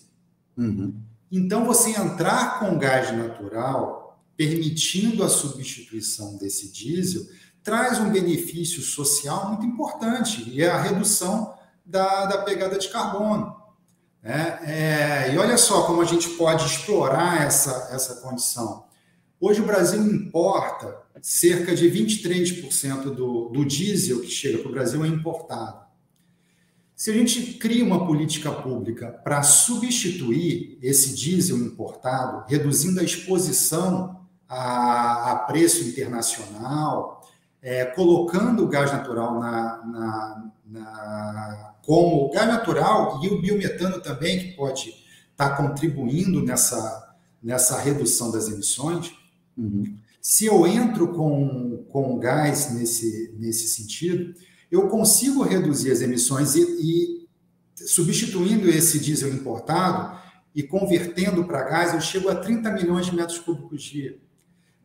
Uhum. 0.57 0.95
Então, 1.31 1.65
você 1.65 1.91
entrar 1.91 2.59
com 2.59 2.77
gás 2.77 3.11
natural 3.11 3.99
permitindo 4.37 5.21
a 5.23 5.29
substituição 5.29 6.37
desse 6.37 6.71
diesel, 6.71 7.25
traz 7.61 7.99
um 7.99 8.09
benefício 8.09 8.81
social 8.81 9.49
muito 9.49 9.65
importante, 9.65 10.49
e 10.49 10.63
é 10.63 10.69
a 10.69 10.81
redução 10.81 11.53
da, 11.85 12.25
da 12.25 12.37
pegada 12.43 12.77
de 12.77 12.87
carbono. 12.87 13.53
Né? 14.23 14.59
É, 14.63 15.33
e 15.33 15.37
olha 15.37 15.57
só 15.57 15.83
como 15.83 16.01
a 16.01 16.05
gente 16.05 16.29
pode 16.29 16.65
explorar 16.65 17.41
essa, 17.41 17.89
essa 17.91 18.15
condição. 18.21 18.85
Hoje 19.41 19.61
o 19.61 19.65
Brasil 19.65 20.01
importa 20.03 21.01
cerca 21.21 21.73
de 21.73 21.89
23% 21.89 23.03
do, 23.03 23.49
do 23.49 23.65
diesel 23.65 24.19
que 24.21 24.29
chega 24.29 24.57
para 24.57 24.67
o 24.67 24.73
Brasil 24.73 25.03
é 25.05 25.07
importado. 25.07 25.87
Se 26.93 27.09
a 27.09 27.13
gente 27.13 27.53
cria 27.53 27.85
uma 27.85 28.05
política 28.05 28.51
pública 28.51 29.07
para 29.23 29.41
substituir 29.41 30.77
esse 30.81 31.15
diesel 31.15 31.57
importado, 31.57 32.43
reduzindo 32.49 32.99
a 32.99 33.03
exposição 33.03 34.19
a, 34.49 35.31
a 35.31 35.35
preço 35.37 35.87
internacional, 35.87 37.25
é, 37.61 37.85
colocando 37.85 38.65
o 38.65 38.67
gás 38.67 38.91
natural 38.91 39.39
na, 39.39 39.85
na, 39.85 40.51
na, 40.65 41.75
como 41.85 42.25
o 42.25 42.31
gás 42.31 42.47
natural 42.47 43.21
e 43.23 43.29
o 43.29 43.39
biometano 43.39 44.01
também, 44.01 44.39
que 44.39 44.51
pode 44.57 44.89
estar 45.31 45.51
tá 45.51 45.55
contribuindo 45.55 46.43
nessa, 46.43 47.15
nessa 47.41 47.79
redução 47.79 48.29
das 48.31 48.49
emissões. 48.49 49.13
Uhum. 49.59 49.97
Se 50.21 50.45
eu 50.45 50.65
entro 50.65 51.09
com, 51.13 51.85
com 51.89 52.17
gás 52.17 52.73
nesse, 52.73 53.33
nesse 53.37 53.67
sentido, 53.67 54.33
eu 54.71 54.87
consigo 54.87 55.43
reduzir 55.43 55.91
as 55.91 56.01
emissões 56.01 56.55
e, 56.55 56.61
e 56.61 57.27
substituindo 57.75 58.69
esse 58.69 58.99
diesel 58.99 59.33
importado 59.33 60.19
e 60.55 60.63
convertendo 60.63 61.45
para 61.45 61.63
gás, 61.63 61.93
eu 61.93 62.01
chego 62.01 62.29
a 62.29 62.35
30 62.35 62.71
milhões 62.71 63.05
de 63.05 63.15
metros 63.15 63.39
cúbicos 63.39 63.83
dia. 63.83 64.17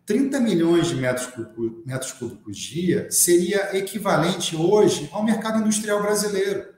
30 0.07 0.39
milhões 0.41 0.89
de 0.89 0.97
metros 0.97 1.27
cúbicos, 1.27 1.85
metros 1.87 2.13
cúbicos 2.13 2.57
dia 2.57 3.11
seria 3.11 3.77
equivalente 3.77 4.55
hoje 4.55 5.09
ao 5.11 5.25
mercado 5.25 5.61
industrial 5.61 6.03
brasileiro. 6.03 6.75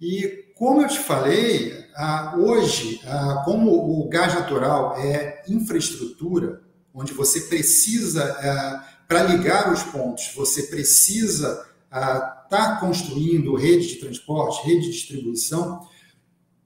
E 0.00 0.52
como 0.54 0.82
eu 0.82 0.88
te 0.88 0.98
falei, 0.98 1.85
hoje, 2.36 3.00
como 3.44 4.00
o 4.00 4.08
gás 4.08 4.34
natural 4.34 4.96
é 4.98 5.42
infraestrutura, 5.48 6.60
onde 6.96 7.12
você 7.12 7.42
precisa, 7.42 8.22
é, 8.22 8.96
para 9.06 9.22
ligar 9.22 9.72
os 9.72 9.82
pontos, 9.82 10.32
você 10.34 10.64
precisa 10.64 11.66
estar 11.84 12.46
tá 12.48 12.76
construindo 12.80 13.54
rede 13.54 13.88
de 13.88 13.96
transporte, 13.96 14.66
rede 14.66 14.86
de 14.86 14.92
distribuição, 14.92 15.86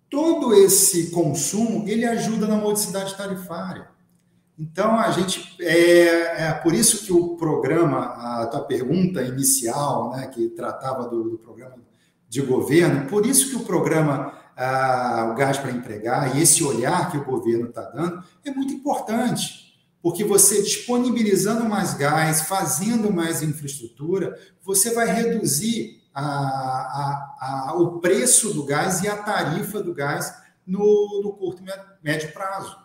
todo 0.09 0.55
esse 0.55 1.11
consumo 1.11 1.89
ele 1.89 2.05
ajuda 2.07 2.47
na 2.47 2.57
modicidade 2.57 3.17
tarifária. 3.17 3.89
Então, 4.59 4.99
a 4.99 5.11
gente. 5.11 5.57
É, 5.61 6.49
é, 6.49 6.53
por 6.53 6.75
isso 6.75 7.05
que 7.07 7.13
o 7.13 7.37
programa, 7.37 8.43
a 8.43 8.47
tua 8.47 8.61
pergunta 8.61 9.23
inicial, 9.23 10.11
né, 10.11 10.27
que 10.27 10.49
tratava 10.51 11.09
do, 11.09 11.31
do 11.31 11.39
programa 11.39 11.77
de 12.29 12.43
governo, 12.43 13.09
por 13.09 13.25
isso 13.25 13.49
que 13.51 13.57
o 13.57 13.65
programa 13.65 14.39
o 15.31 15.35
Gás 15.35 15.59
para 15.59 15.71
Empregar 15.71 16.37
e 16.37 16.43
esse 16.43 16.63
olhar 16.63 17.11
que 17.11 17.17
o 17.17 17.25
governo 17.25 17.69
está 17.69 17.83
dando 17.83 18.23
é 18.45 18.51
muito 18.51 18.73
importante. 18.73 19.71
Porque 20.03 20.25
você 20.25 20.63
disponibilizando 20.63 21.69
mais 21.69 21.95
gás, 21.95 22.43
fazendo 22.43 23.13
mais 23.13 23.43
infraestrutura, 23.43 24.39
você 24.63 24.95
vai 24.95 25.07
reduzir 25.07 26.01
a, 26.15 26.23
a, 26.23 27.37
a, 27.41 27.75
o 27.75 28.01
preço 28.01 28.55
do 28.55 28.65
gás 28.65 29.03
e 29.03 29.09
a 29.09 29.17
tarifa 29.17 29.83
do 29.83 29.95
gás 29.95 30.35
no, 30.67 31.21
no 31.23 31.33
curto 31.35 31.63
e 31.63 31.67
médio 32.03 32.33
prazo. 32.33 32.77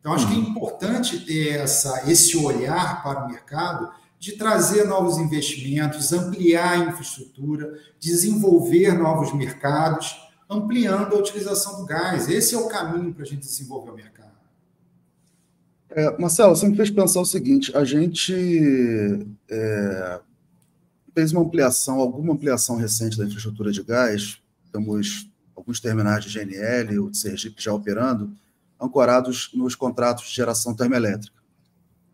Então, 0.00 0.12
acho 0.12 0.26
que 0.26 0.34
é 0.34 0.36
uhum. 0.36 0.48
importante 0.48 1.20
ter 1.20 1.60
essa, 1.60 2.10
esse 2.10 2.36
olhar 2.36 3.02
para 3.02 3.24
o 3.24 3.28
mercado 3.28 3.90
de 4.18 4.32
trazer 4.32 4.84
novos 4.84 5.18
investimentos, 5.18 6.12
ampliar 6.12 6.72
a 6.72 6.78
infraestrutura, 6.78 7.78
desenvolver 7.98 8.94
novos 8.94 9.32
mercados, 9.32 10.16
ampliando 10.52 11.14
a 11.14 11.18
utilização 11.18 11.80
do 11.80 11.86
gás. 11.86 12.28
Esse 12.28 12.54
é 12.54 12.58
o 12.58 12.68
caminho 12.68 13.12
para 13.12 13.22
a 13.22 13.26
gente 13.26 13.40
desenvolver 13.40 13.90
o 13.90 13.94
mercado. 13.94 14.32
É, 15.90 16.16
Marcelo, 16.18 16.56
você 16.56 16.66
me 16.66 16.76
fez 16.76 16.90
pensar 16.90 17.20
o 17.20 17.24
seguinte: 17.24 17.76
a 17.76 17.84
gente 17.84 18.34
é, 19.50 20.20
fez 21.14 21.32
uma 21.32 21.42
ampliação, 21.42 22.00
alguma 22.00 22.32
ampliação 22.32 22.76
recente 22.76 23.18
da 23.18 23.24
infraestrutura 23.24 23.70
de 23.70 23.82
gás, 23.82 24.40
temos 24.72 25.30
alguns 25.54 25.80
terminais 25.80 26.24
de 26.24 26.38
GNL, 26.38 26.98
o 26.98 27.10
de 27.10 27.18
Sergipe 27.18 27.62
já 27.62 27.72
operando, 27.72 28.32
ancorados 28.80 29.50
nos 29.54 29.74
contratos 29.74 30.24
de 30.24 30.34
geração 30.34 30.74
termoelétrica. 30.74 31.40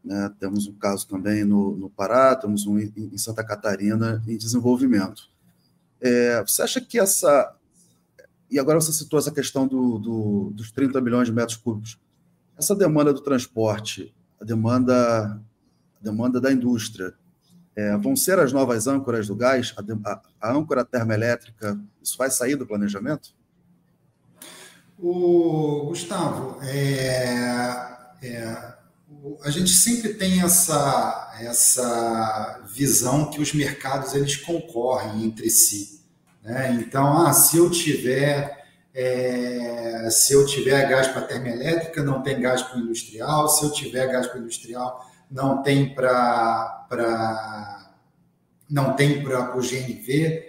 Né? 0.05 0.31
Temos 0.41 0.67
um 0.67 0.75
caso 0.75 1.07
também 1.07 1.45
no, 1.45 1.77
no 1.77 1.89
Pará, 1.89 2.35
temos 2.35 2.67
um 2.67 2.79
em, 2.79 2.93
em 2.97 3.19
Santa 3.19 3.45
Catarina 3.45 4.23
em 4.27 4.37
desenvolvimento. 4.37 5.31
É, 6.01 6.43
você 6.43 6.63
acha 6.63 6.81
que 6.81 6.99
essa, 6.99 7.55
e 8.51 8.59
agora 8.59 8.81
você 8.81 8.93
citou 8.93 9.19
essa 9.19 9.31
questão 9.31 9.67
do, 9.67 9.99
do, 9.99 10.51
dos 10.55 10.71
30 10.71 11.01
milhões 11.01 11.29
de 11.29 11.33
metros 11.33 11.57
cúbicos. 11.57 11.99
Essa 12.57 12.75
demanda 12.75 13.13
do 13.13 13.21
transporte, 13.21 14.15
a 14.41 14.45
demanda, 14.45 15.41
a 16.01 16.03
demanda 16.03 16.41
da 16.41 16.53
indústria, 16.53 17.15
é, 17.77 17.97
vão 17.97 18.17
ser 18.17 18.39
as 18.39 18.53
novas 18.53 18.87
âncoras 18.87 19.29
do 19.29 19.37
gás? 19.37 19.75
A, 19.77 20.11
a, 20.11 20.21
a 20.49 20.53
âncora 20.53 20.85
termoelétrica, 20.85 21.79
isso 22.03 22.17
vai 22.19 22.31
sair 22.31 22.57
do 22.57 22.67
planejamento? 22.67 23.37
O 24.99 25.85
Gustavo, 25.87 26.61
é, 26.61 27.79
é, 28.21 28.75
a 29.45 29.51
gente 29.51 29.71
sempre 29.71 30.15
tem 30.15 30.43
essa, 30.43 31.37
essa 31.41 32.65
visão 32.67 33.31
que 33.31 33.41
os 33.41 33.53
mercados 33.53 34.15
eles 34.15 34.37
concorrem 34.37 35.25
entre 35.25 35.49
si. 35.51 35.98
Né? 36.49 36.73
Então, 36.81 37.27
ah, 37.27 37.33
se 37.33 37.59
eu 37.59 37.71
tiver 37.71 38.57
é, 38.95 40.09
se 40.11 40.33
eu 40.33 40.47
tiver 40.47 40.89
gás 40.89 41.07
para 41.09 41.23
termoelétrica, 41.23 42.03
não 42.03 42.23
tem 42.23 42.41
gás 42.41 42.63
para 42.63 42.81
industrial. 42.81 43.49
Se 43.49 43.65
eu 43.65 43.71
tiver 43.71 44.07
gás 44.09 44.27
para 44.27 44.41
industrial, 44.41 45.07
não 45.31 45.63
tem 45.63 45.95
para 45.95 46.87
não 48.69 48.95
tem 48.95 49.23
para 49.23 49.57
o 49.57 49.61
GNV. 49.61 50.47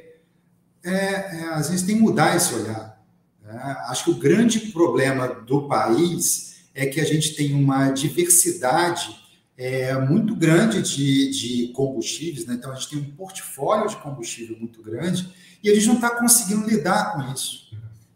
É, 0.83 0.89
é, 0.89 1.49
às 1.53 1.69
vezes 1.69 1.85
tem 1.85 1.97
que 1.97 2.01
mudar 2.01 2.35
esse 2.35 2.53
olhar. 2.55 2.97
Né? 3.43 3.77
Acho 3.89 4.05
que 4.05 4.11
o 4.11 4.19
grande 4.19 4.59
problema 4.71 5.27
do 5.27 5.67
país 5.67 6.63
é 6.73 6.85
que 6.85 7.01
a 7.01 7.05
gente 7.05 7.35
tem 7.35 7.53
uma 7.53 7.91
diversidade 7.91 9.15
é, 9.59 9.93
muito 9.99 10.33
grande 10.37 10.81
de, 10.81 11.31
de 11.31 11.73
combustíveis, 11.73 12.45
né? 12.45 12.53
então 12.53 12.71
a 12.71 12.75
gente 12.75 12.91
tem 12.91 12.99
um 12.99 13.11
portfólio 13.11 13.89
de 13.89 13.97
combustível 13.97 14.57
muito 14.57 14.81
grande 14.81 15.35
e 15.61 15.69
a 15.69 15.75
gente 15.75 15.87
não 15.87 15.95
está 15.95 16.11
conseguindo 16.11 16.65
lidar 16.65 17.11
com 17.11 17.33
isso. 17.33 17.69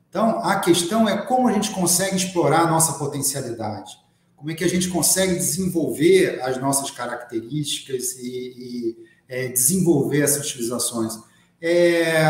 Então, 0.07 0.39
a 0.39 0.61
questão 0.61 1.09
é 1.09 1.17
como 1.17 1.49
a 1.49 1.51
gente 1.51 1.71
consegue 1.71 2.15
explorar 2.15 2.61
a 2.61 2.71
nossa 2.71 2.93
potencialidade, 2.93 3.91
como 4.37 4.51
é 4.51 4.53
que 4.53 4.63
a 4.63 4.69
gente 4.69 4.87
consegue 4.87 5.33
desenvolver 5.33 6.41
as 6.43 6.57
nossas 6.61 6.89
características 6.89 8.13
e, 8.19 8.27
e 8.57 8.97
é, 9.27 9.49
desenvolver 9.49 10.21
essas 10.21 10.49
utilizações. 10.49 11.19
É, 11.61 12.23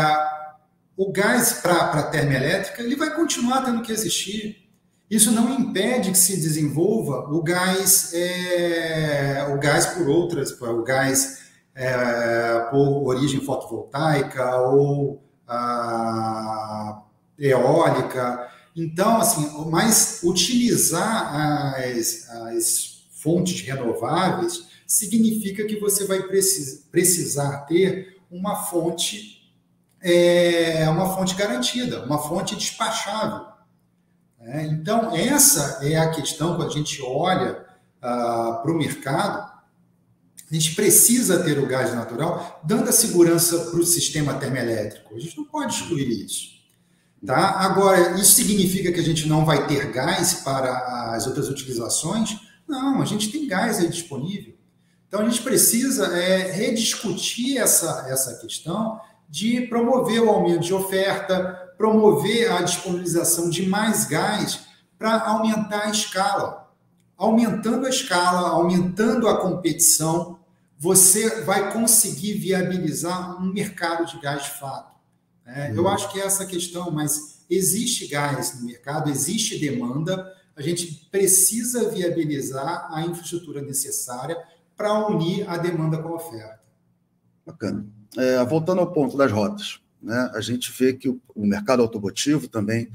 o 0.96 1.12
gás 1.12 1.52
para 1.62 1.76
a 1.76 2.02
termoelétrica 2.02 2.82
ele 2.82 2.96
vai 2.96 3.14
continuar 3.14 3.64
tendo 3.64 3.82
que 3.82 3.92
existir. 3.92 4.63
Isso 5.10 5.30
não 5.30 5.50
impede 5.50 6.10
que 6.10 6.18
se 6.18 6.36
desenvolva 6.36 7.28
o 7.30 7.42
gás, 7.42 8.12
é, 8.14 9.46
o 9.54 9.58
gás 9.58 9.86
por 9.86 10.08
outras, 10.08 10.50
o 10.60 10.82
gás 10.82 11.44
é, 11.74 12.60
por 12.70 13.06
origem 13.06 13.40
fotovoltaica 13.40 14.56
ou 14.56 15.22
a 15.46 17.02
eólica. 17.38 18.48
Então, 18.74 19.18
assim, 19.18 19.48
mas 19.70 20.20
utilizar 20.24 21.74
as, 21.76 22.28
as 22.30 23.04
fontes 23.10 23.60
renováveis 23.60 24.66
significa 24.86 25.64
que 25.64 25.78
você 25.78 26.06
vai 26.06 26.22
precisar 26.90 27.66
ter 27.66 28.18
uma 28.30 28.56
fonte 28.56 29.34
é, 30.00 30.86
uma 30.90 31.16
fonte 31.16 31.34
garantida, 31.34 32.04
uma 32.04 32.18
fonte 32.18 32.54
despachável. 32.54 33.53
É, 34.46 34.66
então, 34.66 35.14
essa 35.14 35.78
é 35.82 35.96
a 35.96 36.10
questão 36.10 36.56
quando 36.56 36.70
a 36.70 36.74
gente 36.74 37.00
olha 37.02 37.64
ah, 38.00 38.60
para 38.62 38.70
o 38.70 38.76
mercado. 38.76 39.54
A 40.50 40.54
gente 40.54 40.74
precisa 40.74 41.42
ter 41.42 41.58
o 41.58 41.66
gás 41.66 41.94
natural, 41.94 42.60
dando 42.62 42.90
a 42.90 42.92
segurança 42.92 43.58
para 43.70 43.80
o 43.80 43.86
sistema 43.86 44.34
termoelétrico. 44.34 45.14
A 45.14 45.18
gente 45.18 45.36
não 45.38 45.46
pode 45.46 45.74
excluir 45.74 46.08
isso. 46.24 46.54
Tá? 47.24 47.60
Agora, 47.60 48.20
isso 48.20 48.32
significa 48.32 48.92
que 48.92 49.00
a 49.00 49.04
gente 49.04 49.26
não 49.26 49.46
vai 49.46 49.66
ter 49.66 49.90
gás 49.90 50.34
para 50.44 51.14
as 51.14 51.26
outras 51.26 51.48
utilizações? 51.48 52.38
Não, 52.68 53.00
a 53.00 53.04
gente 53.06 53.32
tem 53.32 53.48
gás 53.48 53.78
aí 53.78 53.88
disponível. 53.88 54.54
Então, 55.08 55.20
a 55.20 55.24
gente 55.28 55.42
precisa 55.42 56.18
é, 56.18 56.52
rediscutir 56.52 57.56
essa, 57.56 58.06
essa 58.10 58.38
questão 58.40 59.00
de 59.26 59.62
promover 59.62 60.20
o 60.20 60.28
aumento 60.28 60.60
de 60.60 60.74
oferta, 60.74 61.63
promover 61.76 62.50
a 62.50 62.62
disponibilização 62.62 63.50
de 63.50 63.66
mais 63.66 64.06
gás 64.06 64.66
para 64.98 65.20
aumentar 65.28 65.86
a 65.86 65.90
escala. 65.90 66.72
Aumentando 67.16 67.86
a 67.86 67.90
escala, 67.90 68.48
aumentando 68.48 69.28
a 69.28 69.40
competição, 69.40 70.38
você 70.78 71.42
vai 71.42 71.72
conseguir 71.72 72.34
viabilizar 72.34 73.40
um 73.42 73.52
mercado 73.52 74.06
de 74.06 74.20
gás 74.20 74.44
de 74.44 74.50
fato. 74.58 74.94
É, 75.46 75.70
uhum. 75.70 75.76
Eu 75.76 75.88
acho 75.88 76.10
que 76.10 76.20
é 76.20 76.24
essa 76.24 76.46
questão, 76.46 76.90
mas 76.90 77.44
existe 77.48 78.06
gás 78.06 78.58
no 78.58 78.66
mercado, 78.66 79.10
existe 79.10 79.58
demanda, 79.58 80.32
a 80.56 80.62
gente 80.62 81.08
precisa 81.10 81.90
viabilizar 81.90 82.88
a 82.92 83.02
infraestrutura 83.02 83.60
necessária 83.60 84.36
para 84.76 85.06
unir 85.08 85.48
a 85.48 85.56
demanda 85.56 85.98
com 85.98 86.08
a 86.08 86.16
oferta. 86.16 86.60
Bacana. 87.46 87.86
É, 88.16 88.44
voltando 88.44 88.80
ao 88.80 88.92
ponto 88.92 89.16
das 89.16 89.30
rotas, 89.30 89.80
né, 90.04 90.30
a 90.34 90.40
gente 90.40 90.70
vê 90.70 90.92
que 90.92 91.08
o, 91.08 91.20
mercado 91.46 91.82
automotivo 91.82 92.46
também 92.46 92.90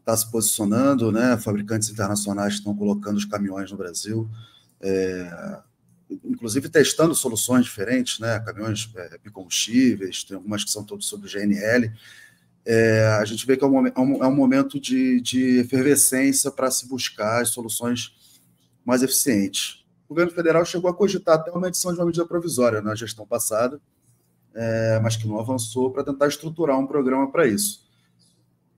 está 0.00 0.16
se 0.16 0.30
posicionando, 0.30 1.12
né, 1.12 1.36
fabricantes 1.38 1.88
internacionais 1.88 2.54
estão 2.54 2.74
colocando 2.74 3.16
os 3.16 3.24
caminhões 3.24 3.70
no 3.70 3.76
Brasil, 3.76 4.28
é, 4.80 5.60
inclusive 6.24 6.68
testando 6.68 7.14
soluções 7.14 7.64
diferentes, 7.64 8.18
né, 8.18 8.40
caminhões 8.40 8.90
é, 8.96 9.18
bicombustíveis, 9.22 10.24
tem 10.24 10.36
algumas 10.36 10.64
que 10.64 10.70
são 10.70 10.82
todos 10.82 11.06
sobre 11.06 11.30
GNL. 11.30 11.92
É, 12.64 13.06
a 13.20 13.24
gente 13.24 13.46
vê 13.46 13.56
que 13.56 13.64
é 13.64 13.66
um, 13.66 13.86
é 13.86 13.98
um, 13.98 14.24
é 14.24 14.26
um 14.26 14.34
momento 14.34 14.80
de, 14.80 15.20
de 15.20 15.58
efervescência 15.58 16.50
para 16.50 16.70
se 16.70 16.88
buscar 16.88 17.42
as 17.42 17.50
soluções 17.50 18.12
mais 18.84 19.02
eficientes. 19.02 19.84
O 20.06 20.08
governo 20.08 20.32
federal 20.32 20.64
chegou 20.64 20.90
a 20.90 20.94
cogitar 20.94 21.36
até 21.36 21.50
uma 21.50 21.68
edição 21.68 21.92
de 21.92 21.98
uma 21.98 22.06
medida 22.06 22.26
provisória 22.26 22.80
na 22.80 22.94
gestão 22.94 23.26
passada, 23.26 23.80
é, 24.58 24.98
mas 25.00 25.16
que 25.16 25.28
não 25.28 25.38
avançou 25.38 25.92
para 25.92 26.02
tentar 26.02 26.26
estruturar 26.26 26.76
um 26.76 26.86
programa 26.86 27.30
para 27.30 27.46
isso. 27.46 27.88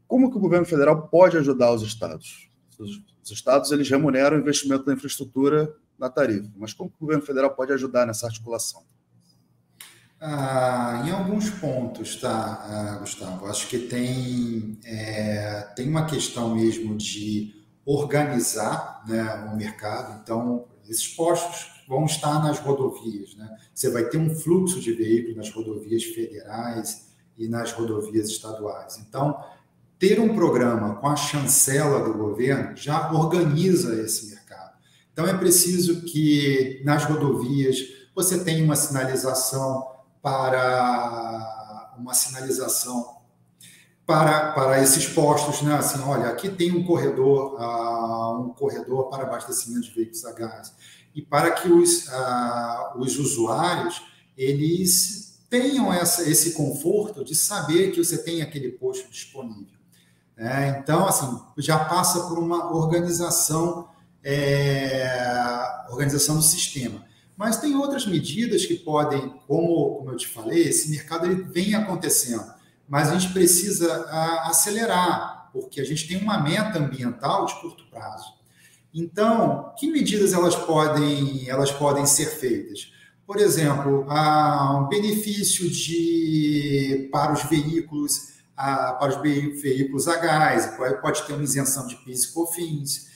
Como 0.06 0.30
que 0.30 0.36
o 0.36 0.40
governo 0.40 0.66
federal 0.66 1.08
pode 1.08 1.38
ajudar 1.38 1.72
os 1.72 1.82
estados? 1.82 2.50
Os 2.78 3.30
estados 3.30 3.72
eles 3.72 3.88
remuneram 3.88 4.36
o 4.36 4.40
investimento 4.40 4.84
na 4.86 4.92
infraestrutura 4.92 5.74
na 5.98 6.10
tarifa, 6.10 6.50
mas 6.56 6.74
como 6.74 6.90
que 6.90 6.96
o 6.96 7.00
governo 7.00 7.24
federal 7.24 7.54
pode 7.54 7.72
ajudar 7.72 8.06
nessa 8.06 8.26
articulação? 8.26 8.82
Ah, 10.20 11.02
em 11.06 11.10
alguns 11.10 11.48
pontos, 11.48 12.16
tá, 12.16 12.28
ah, 12.30 12.98
Gustavo? 13.00 13.46
Acho 13.46 13.66
que 13.66 13.78
tem, 13.78 14.78
é, 14.84 15.62
tem 15.74 15.88
uma 15.88 16.04
questão 16.04 16.54
mesmo 16.54 16.94
de 16.94 17.54
organizar 17.86 19.02
né, 19.08 19.50
o 19.50 19.56
mercado. 19.56 20.20
Então, 20.22 20.66
esses 20.86 21.08
postos 21.08 21.79
vão 21.90 22.04
estar 22.04 22.40
nas 22.40 22.60
rodovias. 22.60 23.34
Né? 23.34 23.48
Você 23.74 23.90
vai 23.90 24.04
ter 24.04 24.16
um 24.16 24.32
fluxo 24.32 24.78
de 24.80 24.92
veículos 24.92 25.36
nas 25.36 25.50
rodovias 25.50 26.04
federais 26.04 27.08
e 27.36 27.48
nas 27.48 27.72
rodovias 27.72 28.28
estaduais. 28.28 28.98
Então, 28.98 29.36
ter 29.98 30.20
um 30.20 30.32
programa 30.32 30.94
com 30.94 31.08
a 31.08 31.16
chancela 31.16 32.04
do 32.04 32.16
governo 32.16 32.76
já 32.76 33.10
organiza 33.12 34.00
esse 34.00 34.30
mercado. 34.30 34.78
Então, 35.12 35.26
é 35.26 35.36
preciso 35.36 36.02
que 36.02 36.80
nas 36.84 37.04
rodovias 37.04 37.78
você 38.14 38.38
tenha 38.44 38.64
uma 38.64 38.76
sinalização 38.76 39.84
para 40.22 41.96
uma 41.98 42.14
sinalização 42.14 43.16
para, 44.06 44.52
para 44.52 44.82
esses 44.82 45.06
postos, 45.06 45.60
né? 45.62 45.74
Assim, 45.74 46.00
olha, 46.02 46.28
aqui 46.28 46.48
tem 46.48 46.72
um 46.72 46.84
corredor, 46.84 47.60
uh, 47.60 48.42
um 48.42 48.48
corredor 48.50 49.08
para 49.08 49.24
abastecimento 49.24 49.82
de 49.82 49.94
veículos 49.94 50.24
a 50.24 50.32
gás 50.32 50.72
e 51.14 51.22
para 51.22 51.50
que 51.52 51.68
os, 51.68 52.06
uh, 52.06 52.98
os 52.98 53.18
usuários 53.18 54.02
eles 54.36 55.40
tenham 55.50 55.92
essa, 55.92 56.28
esse 56.28 56.52
conforto 56.52 57.24
de 57.24 57.34
saber 57.34 57.90
que 57.90 58.02
você 58.02 58.22
tem 58.22 58.40
aquele 58.40 58.70
posto 58.70 59.10
disponível. 59.10 59.78
É, 60.36 60.78
então, 60.78 61.06
assim, 61.06 61.38
já 61.58 61.84
passa 61.84 62.28
por 62.28 62.38
uma 62.38 62.74
organização, 62.74 63.88
é, 64.24 65.06
organização 65.90 66.36
do 66.36 66.42
sistema. 66.42 67.04
Mas 67.36 67.58
tem 67.58 67.74
outras 67.74 68.06
medidas 68.06 68.64
que 68.64 68.74
podem, 68.74 69.28
como, 69.46 69.96
como 69.96 70.10
eu 70.10 70.16
te 70.16 70.28
falei, 70.28 70.68
esse 70.68 70.90
mercado 70.90 71.26
ele 71.26 71.42
vem 71.42 71.74
acontecendo, 71.74 72.54
mas 72.88 73.10
a 73.10 73.18
gente 73.18 73.32
precisa 73.32 73.92
a, 73.92 74.24
ah, 74.24 74.48
acelerar, 74.48 75.50
porque 75.52 75.80
a 75.80 75.84
gente 75.84 76.06
tem 76.06 76.16
uma 76.16 76.38
meta 76.38 76.78
ambiental 76.78 77.44
de 77.44 77.60
curto 77.60 77.84
prazo. 77.90 78.39
Então, 78.92 79.72
que 79.78 79.90
medidas 79.90 80.32
elas 80.32 80.54
podem, 80.54 81.48
elas 81.48 81.70
podem 81.70 82.06
ser 82.06 82.26
feitas? 82.26 82.92
Por 83.26 83.38
exemplo, 83.38 84.06
um 84.10 84.88
benefício 84.88 85.70
de, 85.70 87.08
para 87.12 87.32
os 87.32 87.44
veículos 87.44 88.40
a, 88.56 88.92
para 88.94 89.08
os 89.08 89.22
veículos 89.62 90.06
a 90.06 90.16
gás, 90.16 90.76
pode 91.00 91.22
ter 91.22 91.32
uma 91.32 91.42
isenção 91.42 91.86
de 91.86 91.96
PIS 91.96 92.24
e 92.24 92.32
COFINS, 92.34 93.10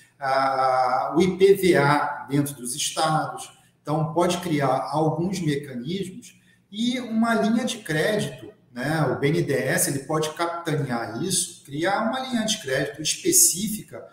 o 1.17 1.21
IPVA 1.21 2.27
dentro 2.31 2.55
dos 2.55 2.75
estados. 2.75 3.51
Então, 3.83 4.15
pode 4.15 4.39
criar 4.39 4.89
alguns 4.91 5.41
mecanismos 5.41 6.41
e 6.71 6.99
uma 7.01 7.35
linha 7.35 7.65
de 7.65 7.79
crédito 7.79 8.55
né, 8.75 9.03
o 9.03 9.21
BNDES 9.21 9.87
ele 9.87 10.01
pode 10.01 10.31
capitanear 10.35 11.23
isso, 11.23 11.63
criar 11.65 12.09
uma 12.09 12.19
linha 12.19 12.45
de 12.45 12.61
crédito 12.61 13.01
específica 13.01 14.05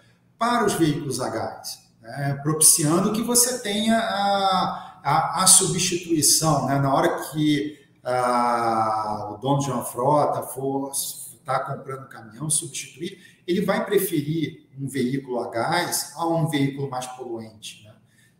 para 0.41 0.65
os 0.65 0.73
veículos 0.73 1.21
a 1.21 1.29
gás, 1.29 1.77
né, 2.01 2.39
propiciando 2.41 3.13
que 3.13 3.21
você 3.21 3.59
tenha 3.59 3.95
a, 3.95 5.01
a, 5.03 5.43
a 5.43 5.45
substituição, 5.45 6.65
né, 6.65 6.79
na 6.79 6.91
hora 6.91 7.29
que 7.29 7.79
a, 8.03 9.33
o 9.33 9.37
dono 9.37 9.59
de 9.59 9.69
uma 9.69 9.85
frota 9.85 10.41
for 10.41 10.89
estar 10.93 11.59
tá 11.59 11.59
comprando 11.59 12.09
caminhão, 12.09 12.49
substituir, 12.49 13.19
ele 13.45 13.63
vai 13.63 13.85
preferir 13.85 14.67
um 14.79 14.87
veículo 14.87 15.41
a 15.41 15.51
gás 15.51 16.11
a 16.15 16.25
um 16.25 16.47
veículo 16.47 16.89
mais 16.89 17.05
poluente. 17.05 17.83
Né? 17.83 17.93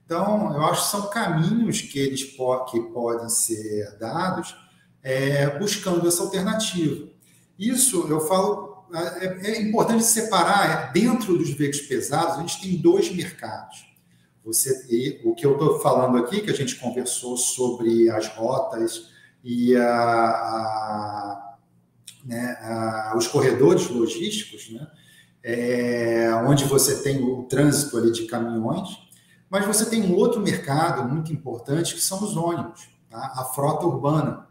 Então, 0.03 0.55
eu 0.55 0.65
acho 0.65 0.85
que 0.85 0.89
são 0.89 1.07
caminhos 1.07 1.81
que 1.81 1.99
eles 1.99 2.23
po 2.23 2.65
que 2.65 2.79
podem 2.79 3.29
ser 3.29 3.95
dados 3.99 4.55
é, 5.03 5.47
buscando 5.59 6.07
essa 6.07 6.23
alternativa. 6.23 7.07
Isso 7.59 8.07
eu 8.09 8.21
falo, 8.21 8.70
é, 8.93 9.51
é 9.51 9.61
importante 9.61 10.03
separar 10.03 10.89
é, 10.89 10.91
dentro 10.91 11.37
dos 11.37 11.49
veículos 11.51 11.85
pesados, 11.87 12.37
a 12.37 12.39
gente 12.41 12.61
tem 12.61 12.77
dois 12.77 13.13
mercados. 13.13 13.85
Você, 14.43 15.21
o 15.23 15.35
que 15.35 15.45
eu 15.45 15.53
estou 15.53 15.79
falando 15.79 16.17
aqui, 16.17 16.41
que 16.41 16.49
a 16.49 16.55
gente 16.55 16.75
conversou 16.75 17.37
sobre 17.37 18.09
as 18.09 18.27
rotas 18.27 19.11
e 19.43 19.75
a, 19.75 19.93
a, 19.93 21.55
né, 22.25 22.57
a, 22.61 23.13
os 23.15 23.27
corredores 23.27 23.87
logísticos, 23.89 24.71
né, 24.71 24.87
é, 25.43 26.33
onde 26.47 26.65
você 26.65 27.01
tem 27.01 27.23
o 27.23 27.43
trânsito 27.43 27.97
ali 27.97 28.11
de 28.11 28.25
caminhões, 28.25 28.97
mas 29.49 29.65
você 29.65 29.89
tem 29.89 30.01
um 30.01 30.15
outro 30.15 30.41
mercado 30.41 31.07
muito 31.07 31.31
importante 31.33 31.93
que 31.93 32.01
são 32.01 32.23
os 32.23 32.35
ônibus, 32.35 32.89
tá? 33.09 33.33
a 33.35 33.43
frota 33.45 33.85
urbana. 33.85 34.47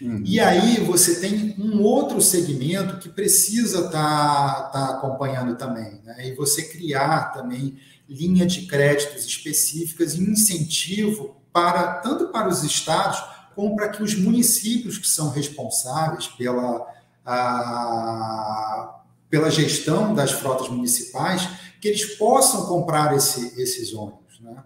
Uhum. 0.00 0.22
E 0.24 0.40
aí 0.40 0.80
você 0.80 1.20
tem 1.20 1.54
um 1.58 1.82
outro 1.82 2.22
segmento 2.22 2.98
que 2.98 3.08
precisa 3.08 3.86
estar 3.86 3.90
tá, 3.90 4.70
tá 4.72 4.90
acompanhando 4.96 5.56
também, 5.56 6.00
né? 6.04 6.28
e 6.28 6.34
você 6.34 6.62
criar 6.62 7.32
também 7.34 7.78
linha 8.08 8.46
de 8.46 8.66
créditos 8.66 9.24
específicas 9.24 10.14
e 10.14 10.22
incentivo 10.22 11.36
para 11.52 11.94
tanto 11.94 12.28
para 12.28 12.48
os 12.48 12.64
estados 12.64 13.22
como 13.54 13.76
para 13.76 13.90
que 13.90 14.02
os 14.02 14.14
municípios 14.14 14.96
que 14.96 15.06
são 15.06 15.30
responsáveis 15.30 16.26
pela, 16.28 16.86
a, 17.26 19.00
pela 19.28 19.50
gestão 19.50 20.14
das 20.14 20.32
frotas 20.32 20.68
municipais, 20.68 21.46
que 21.80 21.88
eles 21.88 22.16
possam 22.16 22.66
comprar 22.66 23.14
esse, 23.14 23.60
esses 23.60 23.92
ônibus. 23.92 24.40
Né? 24.40 24.56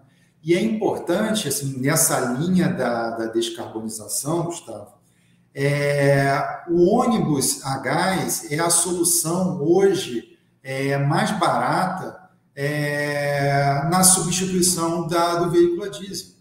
E 0.43 0.53
é 0.53 0.61
importante, 0.61 1.47
assim, 1.47 1.79
nessa 1.79 2.19
linha 2.19 2.69
da, 2.69 3.11
da 3.11 3.25
descarbonização, 3.27 4.45
Gustavo, 4.45 4.94
é, 5.55 6.63
o 6.67 6.89
ônibus 6.89 7.65
a 7.65 7.77
gás 7.77 8.51
é 8.51 8.59
a 8.59 8.69
solução 8.69 9.63
hoje 9.63 10.37
é, 10.61 10.97
mais 10.97 11.31
barata 11.39 12.19
é, 12.53 13.87
na 13.89 14.03
substituição 14.03 15.07
da, 15.07 15.35
do 15.35 15.49
veículo 15.49 15.83
a 15.83 15.87
diesel. 15.87 16.35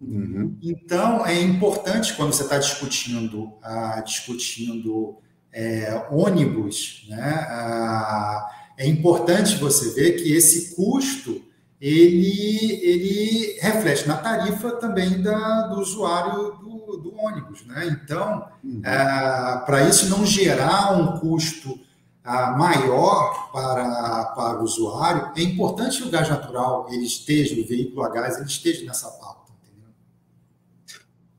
Uhum. 0.00 0.56
Então, 0.62 1.26
é 1.26 1.40
importante 1.40 2.14
quando 2.14 2.32
você 2.32 2.42
está 2.42 2.58
discutindo, 2.58 3.54
ah, 3.62 4.00
discutindo 4.04 5.16
é, 5.52 6.06
ônibus, 6.10 7.06
né, 7.08 7.46
ah, 7.48 8.48
é 8.76 8.86
importante 8.86 9.56
você 9.56 9.94
ver 9.94 10.12
que 10.12 10.32
esse 10.32 10.76
custo 10.76 11.42
ele, 11.80 12.80
ele 12.82 13.58
reflete 13.60 14.08
na 14.08 14.16
tarifa 14.16 14.72
também 14.72 15.22
da, 15.22 15.68
do 15.68 15.80
usuário 15.80 16.52
do, 16.56 16.96
do 16.96 17.14
ônibus. 17.16 17.64
Né? 17.66 17.98
Então, 18.02 18.48
uhum. 18.64 18.82
ah, 18.84 19.62
para 19.64 19.88
isso 19.88 20.08
não 20.08 20.26
gerar 20.26 20.92
um 20.98 21.18
custo 21.18 21.78
ah, 22.24 22.52
maior 22.52 23.50
para, 23.52 24.24
para 24.36 24.60
o 24.60 24.64
usuário, 24.64 25.32
é 25.36 25.42
importante 25.42 26.02
que 26.02 26.08
o 26.08 26.10
gás 26.10 26.28
natural 26.28 26.86
ele 26.90 27.04
esteja, 27.04 27.60
o 27.60 27.66
veículo 27.66 28.02
a 28.02 28.10
gás, 28.10 28.36
ele 28.36 28.46
esteja 28.46 28.84
nessa 28.84 29.08
pauta. 29.10 29.38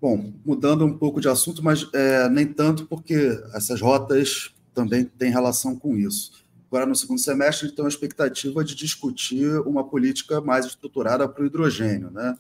Bom, 0.02 0.32
mudando 0.46 0.86
um 0.86 0.98
pouco 0.98 1.20
de 1.20 1.28
assunto, 1.28 1.62
mas 1.62 1.86
é, 1.94 2.30
nem 2.30 2.48
tanto, 2.48 2.86
porque 2.86 3.38
essas 3.54 3.82
rotas 3.82 4.56
também 4.74 5.04
têm 5.04 5.30
relação 5.30 5.76
com 5.76 5.98
isso. 5.98 6.32
Agora, 6.70 6.86
no 6.86 6.96
segundo 6.96 7.20
semestre, 7.20 7.66
a 7.66 7.68
gente 7.68 7.76
tem 7.76 7.88
expectativa 7.88 8.64
de 8.64 8.76
discutir 8.76 9.60
uma 9.62 9.84
política 9.84 10.40
mais 10.40 10.68
estruturada 10.68 11.28
para 11.28 11.42
o 11.42 11.48
hidrogênio. 11.48 12.12
Né? 12.12 12.38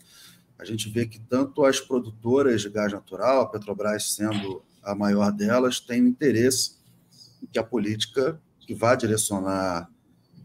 A 0.60 0.63
gente 0.63 0.88
vê 0.88 1.08
que 1.08 1.20
tanto 1.20 1.65
as 1.65 1.80
produtoras 1.80 2.62
de 2.62 2.70
gás 2.70 2.94
natural, 2.94 3.42
a 3.42 3.48
Petrobras 3.48 4.13
sendo 4.13 4.62
a 4.84 4.94
maior 4.94 5.32
delas, 5.32 5.80
tem 5.80 6.06
interesse 6.06 6.76
em 7.42 7.48
que 7.48 7.58
a 7.58 7.63
política 7.63 8.39
que 8.60 8.76
vá 8.76 8.94
direcionar 8.94 9.89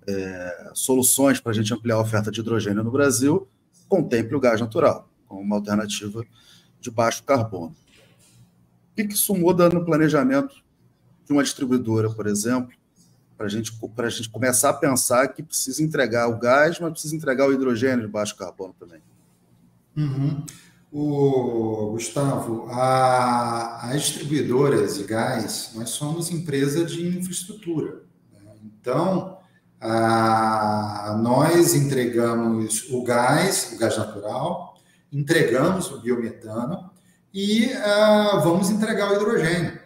é, 0.07 0.70
soluções 0.73 1.38
para 1.38 1.53
a 1.53 1.55
gente 1.55 1.73
ampliar 1.75 1.97
a 1.97 2.01
oferta 2.01 2.31
de 2.31 2.40
hidrogênio 2.40 2.83
no 2.83 2.90
Brasil 2.90 3.47
contemple 3.87 4.35
o 4.35 4.40
gás 4.40 4.61
natural 4.61 5.11
como 5.27 5.42
uma 5.42 5.57
alternativa 5.57 6.25
de 6.81 6.90
baixo 6.90 7.23
carbono. 7.23 7.77
O 8.92 8.94
que 8.94 9.03
isso 9.03 9.35
muda 9.35 9.68
no 9.68 9.85
planejamento 9.85 10.55
de 11.27 11.33
uma 11.33 11.42
distribuidora, 11.42 12.09
por 12.09 12.27
exemplo, 12.27 12.75
para 13.37 13.49
gente, 13.49 13.73
a 13.97 14.09
gente 14.09 14.29
começar 14.29 14.70
a 14.70 14.75
pensar 14.75 15.29
que 15.29 15.42
precisa 15.42 15.83
entregar 15.83 16.29
o 16.29 16.38
gás, 16.38 16.79
mas 16.79 16.92
precisa 16.92 17.16
entregar 17.16 17.49
o 17.49 17.53
hidrogênio 17.53 18.07
de 18.07 18.12
baixo 18.12 18.37
carbono 18.37 18.75
também? 18.79 19.01
Uhum. 19.97 20.44
O 20.92 21.90
Gustavo, 21.92 22.68
a, 22.70 23.88
as 23.90 24.03
distribuidoras 24.03 24.97
de 24.97 25.05
gás, 25.05 25.73
nós 25.75 25.90
somos 25.90 26.31
empresa 26.31 26.85
de 26.85 27.18
infraestrutura. 27.18 28.03
Né? 28.33 28.53
Então, 28.64 29.38
a, 29.81 31.18
nós 31.20 31.75
entregamos 31.75 32.88
o 32.90 33.03
gás, 33.03 33.73
o 33.75 33.79
gás 33.79 33.99
natural, 33.99 34.77
entregamos 35.12 35.90
o 35.90 36.01
biometano 36.01 36.90
e 37.33 37.66
uh, 37.66 38.40
vamos 38.42 38.70
entregar 38.70 39.11
o 39.11 39.16
hidrogênio. 39.16 39.79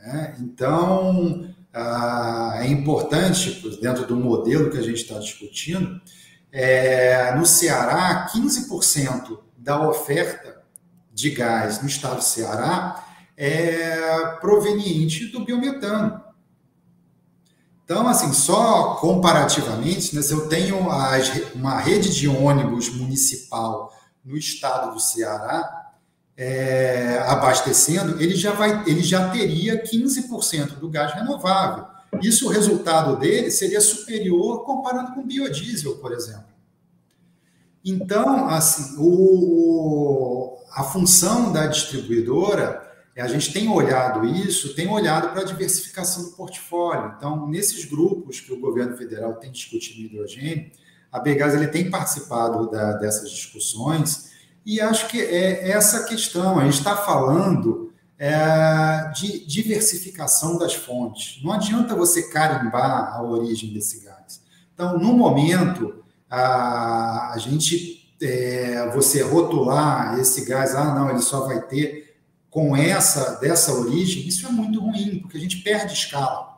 Né? 0.00 0.36
Então, 0.40 1.51
uh, 1.74 2.52
é 2.56 2.66
importante, 2.66 3.62
dentro 3.80 4.06
do 4.06 4.16
modelo 4.16 4.70
que 4.70 4.78
a 4.78 4.82
gente 4.82 5.02
está 5.02 5.18
discutindo, 5.18 6.00
é, 6.50 7.34
no 7.34 7.46
Ceará, 7.46 8.26
15% 8.32 9.38
da 9.56 9.88
oferta 9.88 10.62
de 11.12 11.30
gás 11.30 11.80
no 11.80 11.88
estado 11.88 12.16
do 12.16 12.22
Ceará 12.22 13.04
é 13.36 14.36
proveniente 14.40 15.26
do 15.26 15.44
biometano. 15.44 16.22
Então, 17.84 18.06
assim, 18.06 18.32
só 18.32 18.94
comparativamente, 18.96 20.14
né, 20.14 20.22
se 20.22 20.32
eu 20.32 20.48
tenho 20.48 20.90
as, 20.90 21.52
uma 21.54 21.78
rede 21.78 22.14
de 22.14 22.28
ônibus 22.28 22.88
municipal 22.90 23.92
no 24.24 24.36
estado 24.36 24.94
do 24.94 25.00
Ceará, 25.00 25.81
é, 26.36 27.18
abastecendo, 27.26 28.20
ele 28.20 28.34
já, 28.34 28.52
vai, 28.52 28.84
ele 28.86 29.02
já 29.02 29.30
teria 29.30 29.82
15% 29.82 30.78
do 30.78 30.88
gás 30.88 31.12
renovável. 31.14 31.86
Isso, 32.20 32.46
o 32.46 32.50
resultado 32.50 33.16
dele 33.16 33.50
seria 33.50 33.80
superior 33.80 34.64
comparando 34.64 35.14
com 35.14 35.26
biodiesel, 35.26 35.96
por 35.96 36.12
exemplo. 36.12 36.52
Então, 37.84 38.48
assim, 38.48 38.96
o, 38.98 40.56
a 40.72 40.84
função 40.84 41.52
da 41.52 41.66
distribuidora, 41.66 42.90
a 43.16 43.26
gente 43.26 43.52
tem 43.52 43.68
olhado 43.68 44.24
isso, 44.24 44.74
tem 44.74 44.88
olhado 44.88 45.30
para 45.30 45.42
a 45.42 45.44
diversificação 45.44 46.24
do 46.24 46.30
portfólio. 46.30 47.14
Então, 47.16 47.48
nesses 47.48 47.84
grupos 47.84 48.40
que 48.40 48.52
o 48.52 48.60
governo 48.60 48.96
federal 48.96 49.34
tem 49.34 49.50
discutido 49.50 50.00
hidrogênio, 50.00 50.70
a 51.10 51.18
Begas 51.18 51.54
ele 51.54 51.68
tem 51.68 51.90
participado 51.90 52.70
da, 52.70 52.94
dessas 52.94 53.30
discussões 53.30 54.31
e 54.64 54.80
acho 54.80 55.08
que 55.08 55.20
é 55.20 55.70
essa 55.70 56.04
questão. 56.04 56.58
A 56.58 56.64
gente 56.64 56.78
está 56.78 56.96
falando 56.96 57.92
é, 58.18 59.10
de 59.14 59.44
diversificação 59.46 60.56
das 60.56 60.74
fontes. 60.74 61.42
Não 61.42 61.52
adianta 61.52 61.94
você 61.94 62.30
carimbar 62.30 63.14
a 63.14 63.22
origem 63.22 63.72
desse 63.72 64.04
gás. 64.04 64.40
Então, 64.74 64.98
no 64.98 65.12
momento, 65.12 66.02
a, 66.30 67.32
a 67.32 67.38
gente 67.38 68.14
é, 68.22 68.88
você 68.94 69.22
rotular 69.22 70.18
esse 70.20 70.44
gás, 70.44 70.74
ah, 70.74 70.94
não, 70.94 71.10
ele 71.10 71.20
só 71.20 71.46
vai 71.46 71.60
ter 71.62 72.16
com 72.48 72.76
essa 72.76 73.40
dessa 73.40 73.72
origem, 73.72 74.28
isso 74.28 74.46
é 74.46 74.50
muito 74.50 74.78
ruim, 74.78 75.18
porque 75.20 75.36
a 75.38 75.40
gente 75.40 75.56
perde 75.58 75.94
escala. 75.94 76.51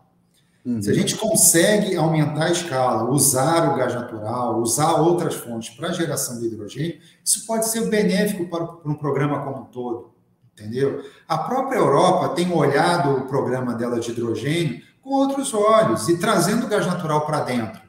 Uhum. 0.64 0.80
Se 0.80 0.90
a 0.90 0.94
gente 0.94 1.16
consegue 1.16 1.94
aumentar 1.94 2.46
a 2.46 2.50
escala, 2.50 3.10
usar 3.10 3.70
o 3.70 3.76
gás 3.76 3.94
natural, 3.94 4.60
usar 4.60 4.94
outras 4.94 5.34
fontes 5.34 5.74
para 5.74 5.92
geração 5.92 6.40
de 6.40 6.46
hidrogênio, 6.46 6.98
isso 7.22 7.46
pode 7.46 7.68
ser 7.68 7.88
benéfico 7.90 8.48
para, 8.48 8.66
para 8.66 8.90
um 8.90 8.94
programa 8.94 9.44
como 9.44 9.62
um 9.62 9.64
todo, 9.66 10.14
entendeu? 10.54 11.04
A 11.28 11.36
própria 11.36 11.76
Europa 11.76 12.30
tem 12.30 12.50
olhado 12.50 13.10
o 13.10 13.26
programa 13.26 13.74
dela 13.74 14.00
de 14.00 14.10
hidrogênio 14.10 14.80
com 15.02 15.10
outros 15.10 15.52
olhos 15.52 16.08
e 16.08 16.16
trazendo 16.18 16.64
o 16.64 16.68
gás 16.68 16.86
natural 16.86 17.26
para 17.26 17.40
dentro. 17.40 17.82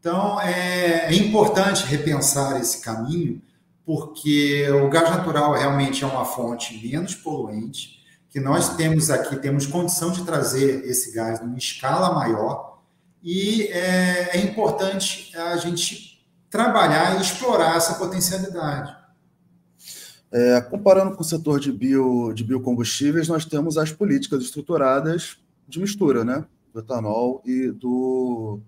Então, 0.00 0.40
é, 0.40 1.06
é 1.06 1.14
importante 1.14 1.84
repensar 1.84 2.58
esse 2.58 2.80
caminho, 2.80 3.42
porque 3.84 4.66
o 4.70 4.88
gás 4.88 5.10
natural 5.10 5.52
realmente 5.52 6.02
é 6.02 6.06
uma 6.06 6.24
fonte 6.24 6.80
menos 6.82 7.14
poluente, 7.14 8.02
que 8.34 8.40
nós 8.40 8.76
temos 8.76 9.10
aqui, 9.10 9.36
temos 9.36 9.64
condição 9.64 10.10
de 10.10 10.24
trazer 10.24 10.84
esse 10.86 11.12
gás 11.14 11.40
numa 11.40 11.56
escala 11.56 12.12
maior 12.12 12.82
e 13.22 13.68
é, 13.68 14.36
é 14.36 14.40
importante 14.44 15.30
a 15.36 15.56
gente 15.56 16.26
trabalhar 16.50 17.16
e 17.16 17.22
explorar 17.22 17.76
essa 17.76 17.94
potencialidade. 17.94 18.92
É, 20.32 20.60
comparando 20.62 21.14
com 21.14 21.22
o 21.22 21.24
setor 21.24 21.60
de, 21.60 21.70
bio, 21.70 22.32
de 22.32 22.42
biocombustíveis, 22.42 23.28
nós 23.28 23.44
temos 23.44 23.78
as 23.78 23.92
políticas 23.92 24.42
estruturadas 24.42 25.36
de 25.68 25.78
mistura, 25.78 26.24
né? 26.24 26.44
Do 26.72 26.80
etanol 26.80 27.40
e 27.46 27.70
do, 27.70 28.58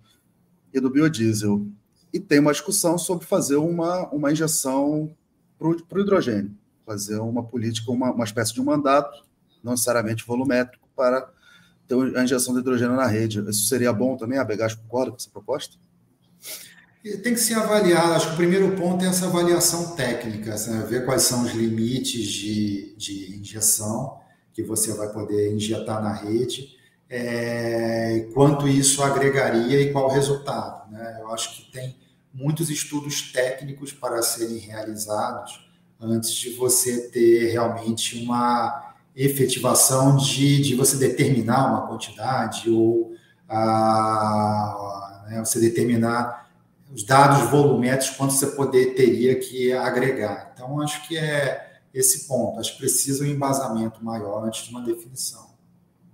e 0.72 0.78
do 0.78 0.88
biodiesel. 0.88 1.66
E 2.12 2.20
tem 2.20 2.38
uma 2.38 2.52
discussão 2.52 2.96
sobre 2.96 3.26
fazer 3.26 3.56
uma, 3.56 4.08
uma 4.10 4.30
injeção 4.30 5.12
para 5.58 5.66
o 5.66 6.00
hidrogênio, 6.00 6.56
fazer 6.86 7.18
uma 7.18 7.42
política, 7.42 7.90
uma, 7.90 8.12
uma 8.12 8.24
espécie 8.24 8.54
de 8.54 8.60
um 8.60 8.64
mandato, 8.64 9.25
não 9.66 9.72
necessariamente 9.72 10.24
volumétrico, 10.24 10.88
para 10.96 11.28
ter 11.86 12.16
a 12.16 12.24
injeção 12.24 12.54
de 12.54 12.60
hidrogênio 12.60 12.96
na 12.96 13.06
rede. 13.06 13.40
Isso 13.50 13.66
seria 13.66 13.92
bom 13.92 14.16
também? 14.16 14.38
A 14.38 14.44
Begas 14.44 14.74
concorda 14.74 15.10
com 15.10 15.16
essa 15.16 15.30
proposta? 15.30 15.76
Tem 17.22 17.34
que 17.34 17.40
ser 17.40 17.54
avaliado. 17.54 18.14
Acho 18.14 18.28
que 18.28 18.34
o 18.34 18.36
primeiro 18.36 18.72
ponto 18.76 19.04
é 19.04 19.08
essa 19.08 19.26
avaliação 19.26 19.94
técnica, 19.94 20.56
né? 20.68 20.86
ver 20.88 21.04
quais 21.04 21.22
são 21.22 21.42
os 21.42 21.52
limites 21.52 22.26
de, 22.26 22.94
de 22.96 23.36
injeção 23.38 24.18
que 24.52 24.62
você 24.62 24.92
vai 24.94 25.12
poder 25.12 25.52
injetar 25.52 26.02
na 26.02 26.14
rede, 26.14 26.76
é, 27.10 28.26
quanto 28.32 28.66
isso 28.66 29.02
agregaria 29.02 29.80
e 29.80 29.92
qual 29.92 30.06
o 30.06 30.12
resultado. 30.12 30.90
Né? 30.90 31.18
Eu 31.20 31.30
acho 31.30 31.56
que 31.56 31.70
tem 31.70 31.96
muitos 32.32 32.70
estudos 32.70 33.32
técnicos 33.32 33.92
para 33.92 34.20
serem 34.22 34.58
realizados 34.58 35.64
antes 36.00 36.32
de 36.32 36.50
você 36.50 37.08
ter 37.08 37.50
realmente 37.50 38.22
uma 38.22 38.85
efetivação 39.16 40.16
de, 40.16 40.60
de 40.60 40.74
você 40.74 40.98
determinar 40.98 41.68
uma 41.70 41.86
quantidade 41.86 42.68
ou 42.68 43.14
a, 43.48 45.24
né, 45.28 45.38
você 45.42 45.58
determinar 45.58 46.50
os 46.92 47.02
dados 47.02 47.50
volumétricos, 47.50 48.16
quanto 48.16 48.34
você 48.34 48.48
poder, 48.48 48.94
teria 48.94 49.38
que 49.38 49.72
agregar. 49.72 50.52
Então, 50.54 50.80
acho 50.80 51.06
que 51.08 51.16
é 51.16 51.80
esse 51.92 52.28
ponto. 52.28 52.60
Acho 52.60 52.72
que 52.72 52.78
precisa 52.78 53.24
um 53.24 53.26
embasamento 53.26 54.04
maior 54.04 54.44
antes 54.44 54.66
de 54.66 54.70
uma 54.70 54.82
definição. 54.82 55.50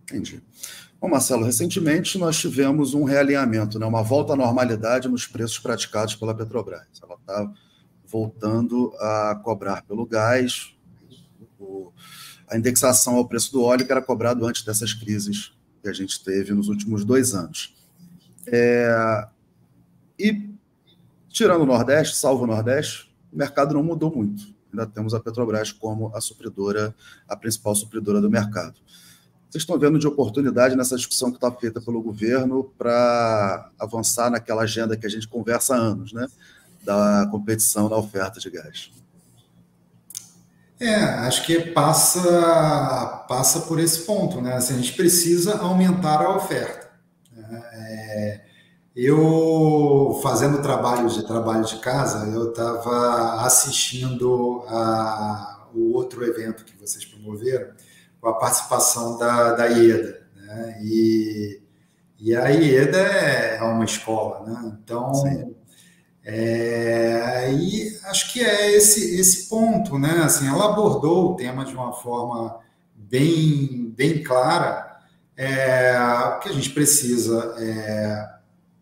Entendi. 0.05 0.43
Bom, 1.01 1.09
Marcelo, 1.09 1.45
recentemente 1.45 2.17
nós 2.17 2.39
tivemos 2.39 2.95
um 2.95 3.03
realinhamento, 3.03 3.79
né, 3.79 3.85
uma 3.85 4.03
volta 4.03 4.35
à 4.35 4.37
normalidade 4.37 5.09
nos 5.09 5.27
preços 5.27 5.59
praticados 5.59 6.15
pela 6.15 6.35
Petrobras. 6.35 6.87
Ela 7.03 7.17
está 7.17 7.53
voltando 8.07 8.95
a 9.01 9.41
cobrar 9.43 9.83
pelo 9.83 10.07
gás 10.07 10.77
o, 11.59 11.93
a 12.53 12.59
indexação 12.59 13.17
ao 13.17 13.27
preço 13.27 13.51
do 13.53 13.63
óleo 13.63 13.85
que 13.85 13.93
era 13.93 14.03
cobrado 14.03 14.47
antes 14.47 14.63
dessas 14.63 14.93
crises 14.93 15.53
que 15.83 15.89
a 15.89 15.93
gente 15.93 16.23
teve 16.23 16.53
nos 16.53 16.69
últimos 16.69 17.05
dois 17.05 17.35
anos. 17.35 17.75
É, 18.47 19.27
e 20.19 20.53
Tirando 21.33 21.63
o 21.63 21.67
Nordeste, 21.67 22.15
salvo 22.15 22.45
o 22.45 22.47
Nordeste, 22.47 23.11
o 23.33 23.39
mercado 23.39 23.73
não 23.73 23.83
mudou 23.83 24.15
muito. 24.15 24.55
Ainda 24.71 24.87
temos 24.87 25.15
a 25.15 25.21
Petrobras 25.21 25.73
como 25.73 26.15
a 26.15 26.21
supridora, 26.21 26.95
a 27.27 27.35
principal 27.35 27.75
supridora 27.75 28.21
do 28.21 28.31
mercado. 28.31 28.75
Vocês 29.49 29.63
estão 29.63 29.79
vendo 29.79 29.99
de 29.99 30.07
oportunidade 30.07 30.77
nessa 30.77 30.95
discussão 30.95 31.31
que 31.31 31.39
está 31.39 31.51
feita 31.51 31.81
pelo 31.81 32.03
governo 32.03 32.65
para 32.77 33.71
avançar 33.79 34.31
naquela 34.31 34.63
agenda 34.63 34.95
que 34.95 35.07
a 35.07 35.09
gente 35.09 35.27
conversa 35.27 35.75
há 35.75 35.79
anos, 35.79 36.13
né? 36.13 36.27
Da 36.85 37.27
competição 37.31 37.89
na 37.89 37.97
oferta 37.97 38.39
de 38.39 38.51
gás. 38.51 38.91
É, 40.83 40.97
acho 40.97 41.47
que 41.47 41.61
passa, 41.61 43.25
passa 43.29 43.61
por 43.61 43.79
esse 43.79 44.01
ponto, 44.01 44.41
né? 44.41 44.55
Assim, 44.55 44.75
a 44.75 44.79
gente 44.79 44.95
precisa 44.95 45.59
aumentar 45.59 46.21
a 46.21 46.35
oferta. 46.35 46.91
Né? 47.31 47.63
É, 47.73 48.41
eu, 48.97 50.19
fazendo 50.25 50.61
trabalho 50.61 51.09
de 51.09 51.25
trabalho 51.25 51.65
de 51.65 51.79
casa, 51.79 52.27
eu 52.27 52.51
estava 52.51 53.45
assistindo 53.47 54.65
a, 54.67 55.69
o 55.73 55.93
outro 55.93 56.25
evento 56.25 56.65
que 56.65 56.77
vocês 56.77 57.05
promoveram, 57.05 57.69
com 58.21 58.29
a 58.29 58.35
participação 58.35 59.17
da, 59.19 59.53
da 59.53 59.69
IEDA. 59.69 60.21
Né? 60.35 60.81
E, 60.83 61.63
e 62.19 62.35
a 62.35 62.51
IEDA 62.51 62.99
é 62.99 63.63
uma 63.63 63.85
escola, 63.85 64.45
né? 64.45 64.77
Então, 64.83 65.13
é, 66.25 67.53
e 67.53 67.99
acho 68.05 68.33
que 68.33 68.45
é 68.45 68.73
esse, 68.73 69.19
esse 69.19 69.49
ponto, 69.49 69.99
né? 69.99 70.23
Assim, 70.25 70.47
ela 70.47 70.67
abordou 70.67 71.33
o 71.33 71.37
tema 71.37 71.65
de 71.65 71.75
uma 71.75 71.93
forma 71.93 72.61
bem, 72.95 73.93
bem 73.97 74.23
clara, 74.23 74.99
é, 75.37 75.93
que 76.43 76.49
a 76.49 76.53
gente 76.53 76.71
precisa 76.71 77.55
é, 77.59 78.29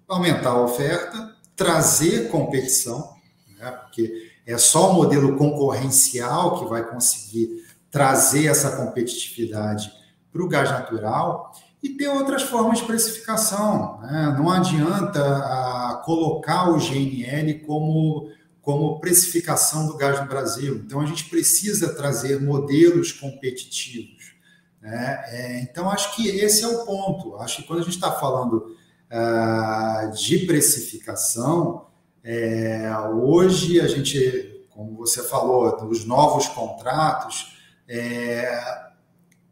aumentar 0.07 0.51
a 0.51 0.63
oferta, 0.63 1.35
trazer 1.57 2.29
competição, 2.31 3.15
né? 3.59 3.71
porque 3.71 4.31
é 4.47 4.59
só 4.59 4.91
o 4.91 4.95
modelo 4.95 5.37
concorrencial 5.37 6.59
que 6.59 6.69
vai 6.69 6.83
conseguir 6.89 7.65
trazer 7.91 8.47
essa 8.47 8.77
competitividade 8.77 9.93
para 10.33 10.43
o 10.43 10.49
gás 10.49 10.71
natural 10.71 11.53
e 11.83 11.89
ter 11.91 12.09
outras 12.09 12.43
formas 12.43 12.79
de 12.79 12.85
precificação. 12.85 14.01
Né? 14.03 14.35
Não 14.39 14.51
adianta 14.51 15.21
ah, 15.21 16.03
colocar 16.05 16.71
o 16.71 16.79
GNL 16.79 17.61
como, 17.61 18.31
como 18.61 19.01
precificação 19.01 19.87
do 19.87 19.97
gás 19.97 20.21
no 20.21 20.27
Brasil. 20.27 20.83
Então, 20.85 21.01
a 21.01 21.07
gente 21.07 21.25
precisa 21.25 21.95
trazer 21.95 22.41
modelos 22.41 23.13
competitivos. 23.13 24.35
Né? 24.81 25.25
É, 25.29 25.61
então, 25.63 25.91
acho 25.91 26.15
que 26.15 26.29
esse 26.29 26.65
é 26.65 26.69
o 26.69 26.85
ponto. 26.85 27.37
Acho 27.37 27.59
que 27.59 27.63
quando 27.63 27.81
a 27.81 27.85
gente 27.85 27.95
está 27.95 28.13
falando 28.13 28.77
ah, 29.11 30.11
de 30.15 30.41
precificação, 30.41 31.87
é, 32.23 32.93
hoje 33.15 33.81
a 33.81 33.89
gente, 33.89 34.67
como 34.69 34.95
você 34.97 35.23
falou, 35.23 35.87
os 35.89 36.05
novos 36.05 36.47
contratos 36.49 37.59
é, 37.89 38.91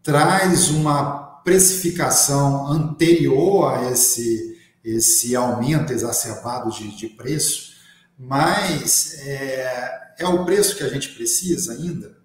traz 0.03 0.69
uma 0.69 1.28
precificação 1.49 2.67
anterior 2.67 3.73
a 3.73 3.91
esse, 3.91 4.59
esse 4.85 5.35
aumento 5.35 5.93
exacerbado 5.93 6.71
de, 6.71 6.95
de 6.95 7.09
preço, 7.09 7.73
mas 8.19 9.19
é, 9.21 10.15
é 10.19 10.27
o 10.27 10.45
preço 10.45 10.77
que 10.77 10.85
a 10.85 10.89
gente 10.89 11.09
precisa 11.15 11.73
ainda. 11.73 12.19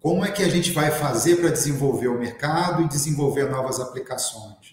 Como 0.00 0.24
é 0.24 0.30
que 0.30 0.42
a 0.42 0.48
gente 0.48 0.70
vai 0.70 0.90
fazer 0.92 1.36
para 1.36 1.50
desenvolver 1.50 2.08
o 2.08 2.18
mercado 2.18 2.82
e 2.82 2.88
desenvolver 2.88 3.50
novas 3.50 3.80
aplicações? 3.80 4.72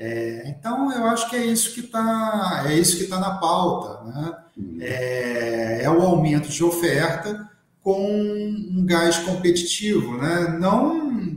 É, 0.00 0.44
então, 0.46 0.92
eu 0.92 1.04
acho 1.06 1.28
que 1.28 1.34
é 1.34 1.44
isso 1.44 1.74
que 1.74 1.80
está 1.80 2.66
é 2.68 2.74
isso 2.74 2.96
que 2.98 3.08
tá 3.08 3.18
na 3.18 3.34
pauta. 3.38 4.04
Né? 4.04 4.36
Uhum. 4.56 4.78
É, 4.80 5.82
é, 5.82 5.90
o 5.90 6.00
aumento 6.00 6.48
de 6.48 6.62
oferta 6.62 7.50
com 7.82 8.00
um 8.00 8.86
gás 8.86 9.18
competitivo. 9.18 10.16
Né? 10.16 10.56
Não 10.60 11.27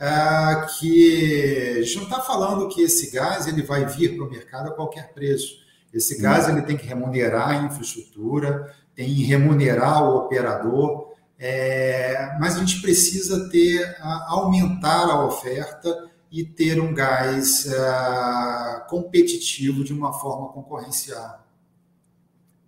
é, 0.00 0.66
que 0.78 1.76
a 1.78 1.82
gente 1.82 1.96
não 1.96 2.04
está 2.04 2.20
falando 2.20 2.68
que 2.68 2.80
esse 2.80 3.10
gás 3.10 3.46
ele 3.46 3.62
vai 3.62 3.84
vir 3.84 4.16
para 4.16 4.24
o 4.24 4.30
mercado 4.30 4.70
a 4.70 4.74
qualquer 4.74 5.12
preço. 5.12 5.60
Esse 5.92 6.16
uhum. 6.16 6.22
gás 6.22 6.48
ele 6.48 6.62
tem 6.62 6.76
que 6.76 6.86
remunerar 6.86 7.50
a 7.50 7.56
infraestrutura, 7.66 8.74
tem 8.94 9.14
que 9.14 9.22
remunerar 9.24 10.02
o 10.04 10.16
operador, 10.16 11.12
é, 11.38 12.34
mas 12.40 12.56
a 12.56 12.60
gente 12.60 12.80
precisa 12.80 13.50
ter 13.50 13.94
aumentar 14.00 15.04
a 15.04 15.24
oferta 15.24 16.10
e 16.32 16.44
ter 16.44 16.80
um 16.80 16.94
gás 16.94 17.66
uh, 17.66 18.88
competitivo 18.88 19.84
de 19.84 19.92
uma 19.92 20.12
forma 20.12 20.48
concorrencial. 20.48 21.44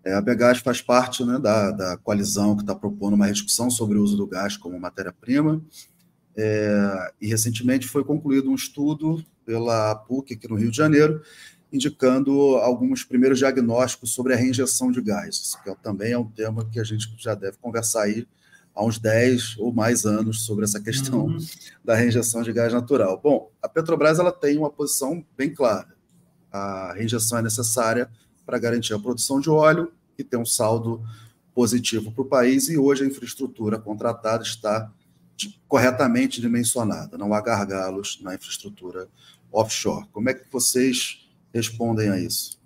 É, 0.05 0.14
a 0.14 0.21
Begás 0.21 0.59
faz 0.59 0.83
parte 0.83 1.25
né, 1.25 1.38
da, 1.38 1.71
da 1.71 1.97
coalizão 1.97 2.57
que 2.57 2.62
está 2.62 2.75
propondo 2.75 3.14
uma 3.14 3.31
discussão 3.31 3.71
sobre 3.71 3.97
o 3.97 4.03
uso 4.03 4.16
do 4.16 4.27
gás 4.27 4.57
como 4.57 4.79
matéria-prima. 4.79 5.62
É, 6.37 7.12
e 7.21 7.27
recentemente 7.27 7.87
foi 7.87 8.05
concluído 8.05 8.51
um 8.51 8.55
estudo 8.55 9.23
pela 9.45 9.95
PUC 9.95 10.35
aqui 10.35 10.49
no 10.49 10.57
Rio 10.57 10.71
de 10.71 10.77
Janeiro, 10.77 11.21
indicando 11.73 12.57
alguns 12.57 13.05
primeiros 13.05 13.38
diagnósticos 13.38 14.12
sobre 14.12 14.35
a 14.35 14.37
reinjeção 14.37 14.90
de 14.90 15.01
gás, 15.01 15.57
que 15.62 15.75
também 15.83 16.12
é 16.12 16.18
um 16.18 16.29
tema 16.29 16.68
que 16.71 16.79
a 16.79 16.85
gente 16.85 17.14
já 17.18 17.35
deve 17.35 17.57
conversar 17.59 18.03
aí 18.03 18.27
há 18.75 18.85
uns 18.85 18.99
10 18.99 19.57
ou 19.59 19.73
mais 19.73 20.05
anos 20.05 20.45
sobre 20.45 20.64
essa 20.64 20.81
questão 20.81 21.27
uhum. 21.27 21.38
da 21.85 21.95
reinjeção 21.95 22.42
de 22.42 22.53
gás 22.53 22.73
natural. 22.73 23.21
Bom, 23.23 23.51
a 23.61 23.68
Petrobras 23.68 24.18
ela 24.18 24.33
tem 24.33 24.59
uma 24.59 24.71
posição 24.71 25.25
bem 25.37 25.55
clara. 25.55 25.95
A 26.51 26.92
reinjeção 26.95 27.38
é 27.38 27.42
necessária 27.42 28.11
para 28.45 28.59
garantir 28.59 28.95
a 28.95 28.99
produção 28.99 29.40
de 29.40 29.49
óleo 29.49 29.92
e 30.18 30.25
ter 30.25 30.37
um 30.37 30.45
saldo 30.45 31.03
positivo 31.55 32.11
para 32.12 32.23
o 32.23 32.27
país, 32.27 32.68
e 32.68 32.79
hoje 32.79 33.05
a 33.05 33.07
infraestrutura 33.07 33.79
contratada 33.79 34.42
está 34.42 34.90
corretamente 35.68 36.40
dimensionada, 36.40 37.16
não 37.16 37.33
há 37.33 37.40
gargalos 37.40 38.18
na 38.23 38.35
infraestrutura 38.35 39.09
offshore. 39.51 40.07
Como 40.12 40.29
é 40.29 40.35
que 40.35 40.45
vocês 40.51 41.27
respondem 41.53 42.11
a 42.11 42.18
isso? 42.18 42.61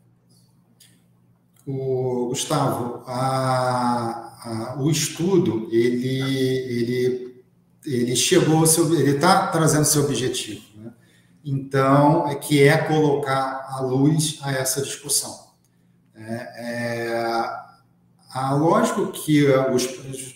O 1.67 2.29
Gustavo, 2.29 3.03
a, 3.07 4.75
a, 4.75 4.77
o 4.79 4.91
estudo 4.91 5.69
ele, 5.73 6.21
ele 6.21 7.27
ele 7.87 8.17
chegou, 8.17 8.65
ele 8.99 9.13
está 9.13 9.47
trazendo 9.47 9.85
seu 9.85 10.03
objetivo. 10.03 10.61
Né? 10.77 10.93
Então, 11.45 12.29
é 12.29 12.35
que 12.35 12.63
é 12.63 12.77
colocar 12.77 13.65
a 13.71 13.81
luz 13.81 14.41
a 14.43 14.53
essa 14.53 14.83
discussão. 14.83 15.47
É, 16.15 16.33
é, 16.57 17.15
a, 18.33 18.55
lógico 18.55 19.13
que 19.13 19.47
os, 19.73 19.87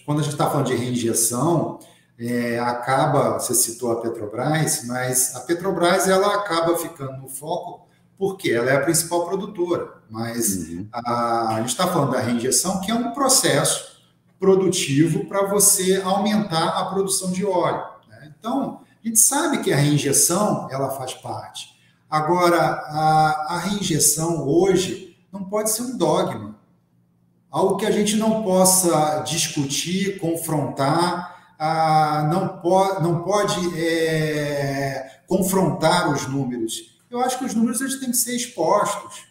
quando 0.07 0.21
a 0.21 0.23
gente 0.23 0.33
está 0.33 0.49
falando 0.49 0.66
de 0.66 0.77
reinjeção, 0.77 1.81
é, 2.20 2.59
acaba, 2.59 3.38
você 3.38 3.54
citou 3.54 3.90
a 3.92 4.00
Petrobras, 4.00 4.85
mas 4.85 5.35
a 5.35 5.40
Petrobras 5.40 6.06
ela 6.06 6.35
acaba 6.35 6.76
ficando 6.76 7.16
no 7.16 7.28
foco 7.28 7.88
porque 8.18 8.50
ela 8.50 8.70
é 8.70 8.76
a 8.76 8.83
principal 8.83 9.24
produtora. 9.24 9.94
Mas 10.11 10.68
uhum. 10.68 10.87
a, 10.92 11.54
a 11.54 11.61
gente 11.61 11.70
está 11.70 11.87
falando 11.87 12.12
da 12.12 12.20
reinjeção, 12.20 12.83
que 12.83 12.90
é 12.90 12.94
um 12.94 13.12
processo 13.12 14.02
produtivo 14.38 15.24
para 15.24 15.46
você 15.46 16.02
aumentar 16.04 16.68
a 16.68 16.85
produção 16.87 17.33
de 17.33 17.46
óleo. 17.46 17.83
Né? 18.06 18.30
Então, 18.38 18.83
a 19.02 19.09
gente 19.09 19.18
sabe 19.18 19.62
que 19.62 19.72
a 19.72 19.76
reinjeção 19.76 20.68
ela 20.70 20.90
faz 20.90 21.14
parte. 21.14 21.70
Agora, 22.11 22.59
a, 22.61 23.54
a 23.54 23.59
reinjeção 23.61 24.46
hoje 24.46 25.16
não 25.33 25.44
pode 25.44 25.70
ser 25.70 25.83
um 25.83 25.96
dogma, 25.96 26.59
algo 27.50 27.76
que 27.76 27.87
a 27.87 27.90
gente 27.90 28.16
não 28.16 28.42
possa 28.42 29.20
discutir, 29.20 30.18
confrontar, 30.18 31.30
ah, 31.62 32.27
não, 32.33 32.49
po 32.59 33.03
não 33.03 33.23
pode 33.23 33.79
é, 33.79 35.20
confrontar 35.27 36.11
os 36.11 36.27
números. 36.27 36.99
Eu 37.11 37.20
acho 37.20 37.38
que 37.38 37.44
os 37.44 37.55
números 37.55 37.83
eles 37.83 38.01
têm 38.01 38.11
que 38.11 38.16
ser 38.16 38.35
expostos, 38.35 39.27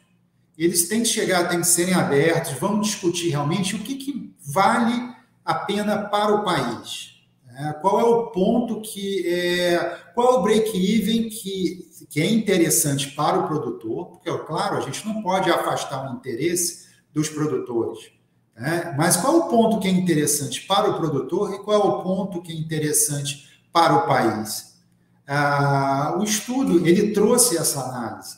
eles 0.56 0.88
têm 0.88 1.02
que 1.02 1.08
chegar, 1.08 1.50
têm 1.50 1.60
que 1.60 1.65
serem 1.65 1.96
abertos. 1.96 2.52
Vamos 2.60 2.86
discutir 2.86 3.30
realmente 3.30 3.76
o 3.76 3.80
que, 3.80 3.96
que 3.96 4.32
vale 4.46 5.12
a 5.44 5.56
pena 5.56 6.08
para 6.08 6.36
o 6.36 6.44
país. 6.44 7.15
Né? 7.48 7.74
Qual 7.82 8.00
é 8.00 8.04
o 8.04 8.28
ponto 8.28 8.80
que 8.82 9.28
é, 9.28 9.98
qual 10.13 10.36
é 10.36 10.38
o 10.38 10.44
break-even 10.44 11.30
que, 11.30 11.89
que 12.12 12.22
é 12.22 12.30
interessante 12.30 13.10
para 13.15 13.39
o 13.39 13.48
produtor? 13.48 14.06
Porque, 14.06 14.32
claro, 14.46 14.78
a 14.78 14.82
gente 14.82 15.04
não 15.08 15.24
pode 15.24 15.50
afastar 15.50 16.12
o 16.12 16.15
interesse 16.15 16.89
dos 17.12 17.28
produtores. 17.28 18.18
Né? 18.60 18.93
Mas 18.98 19.15
qual 19.15 19.38
o 19.38 19.50
ponto 19.50 19.80
que 19.80 19.88
é 19.88 19.91
interessante 19.91 20.67
para 20.67 20.89
o 20.89 20.98
produtor 20.98 21.54
e 21.54 21.60
qual 21.60 21.82
é 21.82 21.86
o 21.86 22.04
ponto 22.04 22.41
que 22.41 22.52
é 22.52 22.56
interessante 22.56 23.48
para 23.72 23.95
o 23.95 24.06
país? 24.06 24.78
Ah, 25.26 26.15
o 26.19 26.24
estudo 26.24 26.86
ele 26.86 27.13
trouxe 27.13 27.58
essa 27.58 27.80
análise. 27.82 28.38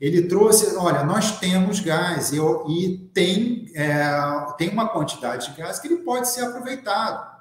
Ele 0.00 0.22
trouxe, 0.22 0.74
olha, 0.76 1.04
nós 1.04 1.38
temos 1.38 1.78
gás 1.78 2.32
e, 2.32 2.38
e 2.38 2.98
tem, 3.14 3.70
é, 3.74 4.00
tem 4.56 4.70
uma 4.70 4.88
quantidade 4.88 5.50
de 5.50 5.60
gás 5.60 5.78
que 5.78 5.86
ele 5.86 5.98
pode 5.98 6.28
ser 6.28 6.44
aproveitado. 6.46 7.38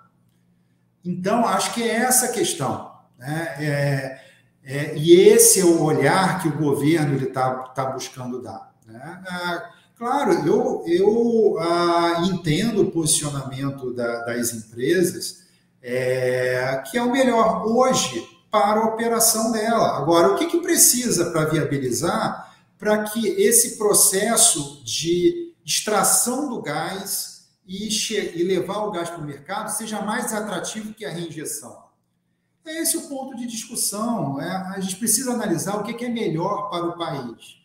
Então, 1.03 1.47
acho 1.47 1.73
que 1.73 1.81
é 1.81 1.95
essa 1.95 2.25
a 2.25 2.31
questão. 2.31 2.91
Né? 3.17 3.55
É, 3.59 4.21
é, 4.63 4.97
e 4.97 5.13
esse 5.13 5.61
é 5.61 5.65
o 5.65 5.81
olhar 5.81 6.41
que 6.41 6.49
o 6.49 6.57
governo 6.57 7.17
está 7.17 7.55
tá 7.69 7.85
buscando 7.85 8.41
dar. 8.41 8.71
Né? 8.85 9.23
Ah, 9.25 9.69
claro, 9.99 10.31
eu, 10.47 10.83
eu 10.87 11.57
ah, 11.59 12.23
entendo 12.31 12.81
o 12.81 12.91
posicionamento 12.91 13.93
da, 13.93 14.25
das 14.25 14.53
empresas, 14.53 15.43
é, 15.81 16.81
que 16.89 16.97
é 16.97 17.03
o 17.03 17.11
melhor 17.11 17.67
hoje 17.67 18.25
para 18.49 18.79
a 18.79 18.87
operação 18.87 19.51
dela. 19.51 19.97
Agora, 19.97 20.29
o 20.29 20.35
que, 20.35 20.47
que 20.47 20.61
precisa 20.61 21.29
para 21.31 21.45
viabilizar 21.45 22.49
para 22.77 23.03
que 23.03 23.27
esse 23.27 23.77
processo 23.77 24.81
de 24.85 25.53
extração 25.65 26.49
do 26.49 26.61
gás 26.61 27.49
e, 27.67 27.87
e 27.87 28.43
levar 28.43 28.85
o 28.85 28.91
gás 28.91 29.09
para 29.09 29.19
o 29.19 29.25
mercado 29.25 29.69
seja 29.69 30.01
mais 30.01 30.33
atrativo 30.33 30.93
que 30.93 31.05
a 31.05 31.11
reinjeção. 31.11 31.77
É 32.65 32.81
esse 32.81 32.97
o 32.97 33.09
ponto 33.09 33.35
de 33.35 33.45
discussão. 33.45 34.39
É? 34.39 34.49
A 34.75 34.79
gente 34.79 34.95
precisa 34.95 35.33
analisar 35.33 35.75
o 35.75 35.83
que 35.83 36.05
é 36.05 36.09
melhor 36.09 36.69
para 36.69 36.85
o 36.85 36.97
país. 36.97 37.58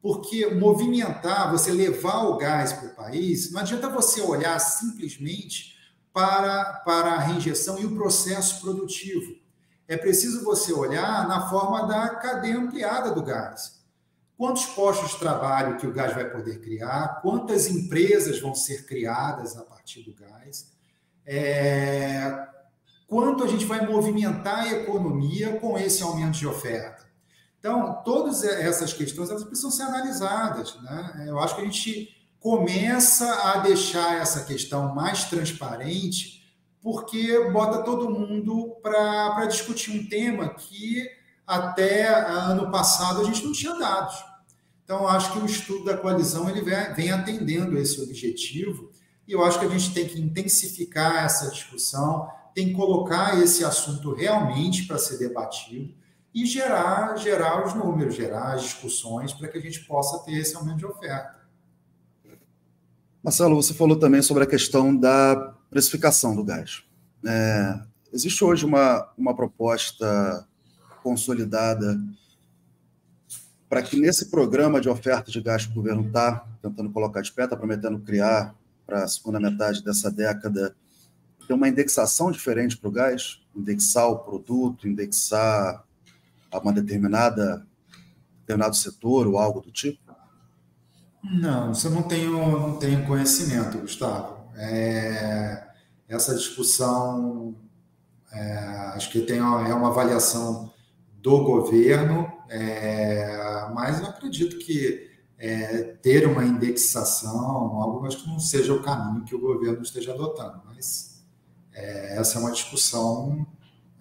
Porque 0.00 0.46
movimentar, 0.46 1.50
você 1.50 1.72
levar 1.72 2.24
o 2.24 2.36
gás 2.36 2.72
para 2.72 2.88
o 2.88 2.94
país, 2.94 3.50
não 3.50 3.60
adianta 3.60 3.88
você 3.88 4.20
olhar 4.20 4.58
simplesmente 4.58 5.76
para, 6.12 6.64
para 6.84 7.12
a 7.12 7.18
reinjeção 7.18 7.78
e 7.78 7.84
o 7.84 7.94
processo 7.96 8.60
produtivo. 8.60 9.36
É 9.86 9.96
preciso 9.96 10.44
você 10.44 10.72
olhar 10.72 11.26
na 11.26 11.48
forma 11.48 11.86
da 11.86 12.10
cadeia 12.10 12.58
ampliada 12.58 13.10
do 13.10 13.22
gás 13.22 13.78
quantos 14.38 14.66
postos 14.66 15.10
de 15.10 15.18
trabalho 15.18 15.76
que 15.76 15.86
o 15.86 15.92
gás 15.92 16.14
vai 16.14 16.30
poder 16.30 16.60
criar, 16.60 17.20
quantas 17.20 17.66
empresas 17.66 18.40
vão 18.40 18.54
ser 18.54 18.86
criadas 18.86 19.56
a 19.56 19.64
partir 19.64 20.02
do 20.02 20.14
gás, 20.14 20.70
é, 21.26 22.46
quanto 23.08 23.42
a 23.42 23.48
gente 23.48 23.64
vai 23.64 23.84
movimentar 23.84 24.60
a 24.60 24.72
economia 24.72 25.58
com 25.58 25.76
esse 25.76 26.04
aumento 26.04 26.38
de 26.38 26.46
oferta. 26.46 27.07
Então, 27.58 28.02
todas 28.04 28.44
essas 28.44 28.92
questões 28.92 29.30
elas 29.30 29.44
precisam 29.44 29.70
ser 29.70 29.82
analisadas. 29.82 30.76
Né? 30.82 31.24
Eu 31.26 31.38
acho 31.40 31.56
que 31.56 31.62
a 31.62 31.64
gente 31.64 32.16
começa 32.38 33.28
a 33.50 33.58
deixar 33.58 34.20
essa 34.20 34.44
questão 34.44 34.94
mais 34.94 35.24
transparente 35.24 36.38
porque 36.80 37.50
bota 37.50 37.82
todo 37.82 38.10
mundo 38.10 38.76
para 38.80 39.46
discutir 39.46 39.90
um 39.90 40.08
tema 40.08 40.48
que 40.50 41.04
até 41.44 42.06
ano 42.06 42.70
passado 42.70 43.20
a 43.20 43.24
gente 43.24 43.44
não 43.44 43.52
tinha 43.52 43.74
dados. 43.74 44.14
Então, 44.84 45.06
acho 45.08 45.32
que 45.32 45.38
o 45.38 45.46
estudo 45.46 45.84
da 45.84 45.96
coalizão 45.96 46.48
ele 46.48 46.62
vem 46.62 47.10
atendendo 47.10 47.76
esse 47.76 48.00
objetivo 48.00 48.90
e 49.26 49.32
eu 49.32 49.44
acho 49.44 49.58
que 49.58 49.66
a 49.66 49.68
gente 49.68 49.92
tem 49.92 50.06
que 50.06 50.20
intensificar 50.20 51.24
essa 51.24 51.50
discussão, 51.50 52.28
tem 52.54 52.68
que 52.68 52.74
colocar 52.74 53.38
esse 53.42 53.64
assunto 53.64 54.14
realmente 54.14 54.86
para 54.86 54.96
ser 54.96 55.18
debatido 55.18 55.97
e 56.34 56.44
gerar, 56.46 57.16
gerar 57.16 57.66
os 57.66 57.74
números, 57.74 58.14
gerar 58.14 58.54
as 58.54 58.62
discussões 58.62 59.32
para 59.32 59.48
que 59.48 59.58
a 59.58 59.60
gente 59.60 59.84
possa 59.84 60.24
ter 60.24 60.32
esse 60.32 60.54
aumento 60.54 60.78
de 60.78 60.86
oferta. 60.86 61.38
Marcelo, 63.22 63.56
você 63.56 63.74
falou 63.74 63.98
também 63.98 64.22
sobre 64.22 64.44
a 64.44 64.46
questão 64.46 64.96
da 64.96 65.54
precificação 65.70 66.34
do 66.36 66.44
gás. 66.44 66.84
É, 67.26 67.80
existe 68.12 68.44
hoje 68.44 68.64
uma, 68.64 69.08
uma 69.16 69.34
proposta 69.34 70.46
consolidada 71.02 71.98
para 73.68 73.82
que 73.82 73.98
nesse 73.98 74.30
programa 74.30 74.80
de 74.80 74.88
oferta 74.88 75.30
de 75.30 75.40
gás 75.40 75.66
que 75.66 75.72
o 75.72 75.74
governo 75.74 76.06
está 76.06 76.46
tentando 76.62 76.90
colocar 76.90 77.20
de 77.20 77.32
pé, 77.32 77.44
está 77.44 77.56
prometendo 77.56 77.98
criar 77.98 78.54
para 78.86 79.04
a 79.04 79.08
segunda 79.08 79.38
metade 79.38 79.84
dessa 79.84 80.10
década, 80.10 80.74
ter 81.46 81.52
uma 81.52 81.68
indexação 81.68 82.30
diferente 82.30 82.76
para 82.76 82.88
o 82.88 82.92
gás, 82.92 83.42
indexar 83.54 84.08
o 84.08 84.18
produto, 84.18 84.88
indexar 84.88 85.84
a 86.50 86.58
uma 86.58 86.72
determinada 86.72 87.66
determinado 88.40 88.76
setor 88.76 89.26
ou 89.26 89.38
algo 89.38 89.60
do 89.60 89.70
tipo? 89.70 90.00
Não, 91.22 91.72
isso 91.72 91.86
eu 91.88 91.90
não 91.90 92.02
tenho, 92.02 92.58
não 92.58 92.76
tenho 92.78 93.06
conhecimento, 93.06 93.78
Gustavo. 93.78 94.48
É, 94.56 95.68
essa 96.08 96.34
discussão, 96.34 97.54
é, 98.32 98.58
acho 98.94 99.10
que 99.10 99.20
tem, 99.20 99.38
é 99.38 99.42
uma 99.42 99.88
avaliação 99.88 100.72
do 101.20 101.44
governo, 101.44 102.32
é, 102.48 103.68
mas 103.74 104.00
eu 104.00 104.06
acredito 104.06 104.58
que 104.58 105.10
é, 105.36 105.96
ter 106.02 106.26
uma 106.26 106.44
indexação, 106.44 107.38
algo 107.80 108.06
acho 108.06 108.22
que 108.22 108.28
não 108.28 108.40
seja 108.40 108.72
o 108.72 108.82
caminho 108.82 109.24
que 109.24 109.34
o 109.34 109.40
governo 109.40 109.82
esteja 109.82 110.14
adotando, 110.14 110.62
mas 110.64 111.22
é, 111.72 112.16
essa 112.16 112.38
é 112.38 112.40
uma 112.40 112.52
discussão 112.52 113.46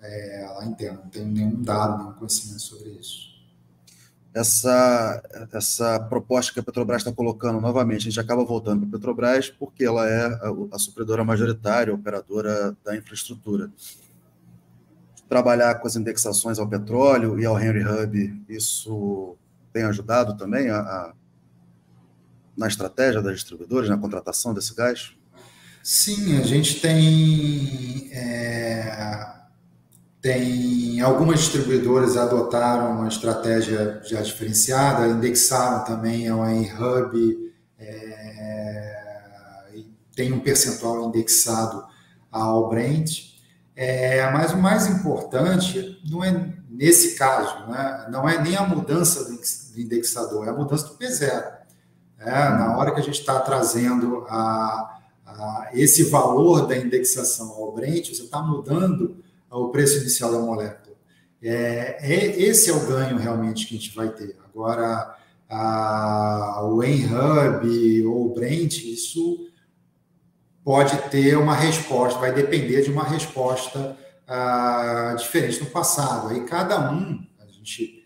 é, 0.02 0.52
lá 0.56 0.66
interna, 0.66 1.02
não 1.04 1.10
tenho 1.10 1.28
nenhum 1.28 1.62
dado, 1.62 1.98
nenhum 1.98 2.14
conhecimento 2.14 2.62
sobre 2.62 2.89
isso. 2.89 3.28
Essa, 4.34 5.24
essa 5.52 6.00
proposta 6.00 6.54
que 6.54 6.60
a 6.60 6.64
Petrobras 6.64 7.02
está 7.02 7.12
colocando 7.12 7.60
novamente, 7.60 8.02
a 8.02 8.12
gente 8.12 8.20
acaba 8.20 8.45
voltando 8.45 8.82
para 8.82 8.89
a 8.89 8.91
Petrobras 8.91 9.50
porque 9.50 9.84
ela 9.84 10.08
é 10.08 10.26
a, 10.26 10.54
a 10.74 10.78
supridora 10.78 11.24
majoritária, 11.24 11.91
a 11.91 11.95
operadora 11.95 12.78
da 12.86 12.95
infraestrutura 12.95 13.72
trabalhar 15.28 15.76
com 15.76 15.88
as 15.88 15.95
indexações 15.95 16.58
ao 16.60 16.68
petróleo 16.68 17.39
e 17.39 17.45
ao 17.45 17.60
Henry 17.60 17.84
Hub, 17.84 18.43
isso 18.48 19.36
tem 19.74 19.84
ajudado 19.84 20.38
também 20.38 20.70
a, 20.70 20.80
a, 20.80 21.14
na 22.56 22.68
estratégia 22.68 23.22
das 23.22 23.36
distribuidoras, 23.36 23.89
na 23.89 23.98
contratação 23.98 24.54
desse 24.54 24.74
gás? 24.74 25.12
Sim, 25.84 26.38
a 26.38 26.41
gente 26.41 26.80
tem, 26.80 28.10
é, 28.12 29.36
tem 30.22 30.99
algumas 31.01 31.39
distribuidoras 31.39 32.18
adotaram 32.18 32.91
uma 32.91 33.07
estratégia 33.07 34.01
já 34.03 34.22
diferenciada, 34.22 35.07
indexaram 35.07 35.84
também 35.84 36.28
ao 36.28 36.47
Henry 36.47 36.72
Hub, 36.74 37.53
é, 37.80 38.97
tem 40.15 40.34
um 40.34 40.39
percentual 40.39 41.07
indexado 41.07 41.86
ao 42.32 42.68
Brent, 42.70 43.36
é, 43.76 44.30
mas 44.32 44.51
o 44.53 44.57
mais 44.57 44.88
importante 44.88 46.01
não 46.09 46.24
é 46.24 46.53
nesse 46.70 47.15
caso, 47.15 47.68
né? 47.68 48.07
não 48.09 48.28
é 48.28 48.41
nem 48.41 48.55
a 48.55 48.63
mudança 48.63 49.24
do 49.26 49.80
indexador, 49.80 50.47
é 50.47 50.49
a 50.49 50.53
mudança 50.53 50.88
do 50.88 50.95
P0. 50.95 51.57
É, 52.20 52.32
na 52.32 52.76
hora 52.76 52.91
que 52.91 52.99
a 52.99 53.03
gente 53.03 53.20
está 53.20 53.39
trazendo 53.39 54.26
a, 54.28 54.99
a, 55.26 55.70
esse 55.74 56.05
valor 56.05 56.65
da 56.65 56.76
indexação 56.76 57.51
ao 57.51 57.72
Brent, 57.72 58.09
você 58.09 58.24
está 58.24 58.41
mudando 58.41 59.24
o 59.66 59.70
preço 59.70 59.99
inicial 59.99 60.32
da 60.32 60.39
molécula. 60.39 60.95
É, 61.41 61.97
é, 61.99 62.41
esse 62.41 62.70
é 62.70 62.74
o 62.74 62.88
ganho 62.88 63.18
realmente 63.18 63.68
que 63.68 63.76
a 63.76 63.80
gente 63.80 63.95
vai 63.95 64.10
ter. 64.10 64.36
Agora, 64.45 65.16
a, 65.49 66.62
o 66.64 66.84
Enhub 66.84 68.05
ou 68.08 68.26
o 68.26 68.34
Brent, 68.34 68.84
isso 68.84 69.47
pode 70.64 70.97
ter 71.10 71.38
uma 71.38 71.55
resposta, 71.55 72.20
vai 72.20 72.34
depender 72.34 72.82
de 72.82 72.91
uma 72.91 73.03
resposta 73.03 73.95
ah, 74.28 75.16
diferente 75.18 75.62
no 75.62 75.68
passado. 75.68 76.28
Aí 76.28 76.43
cada 76.43 76.91
um, 76.91 77.26
a 77.39 77.45
gente, 77.47 78.03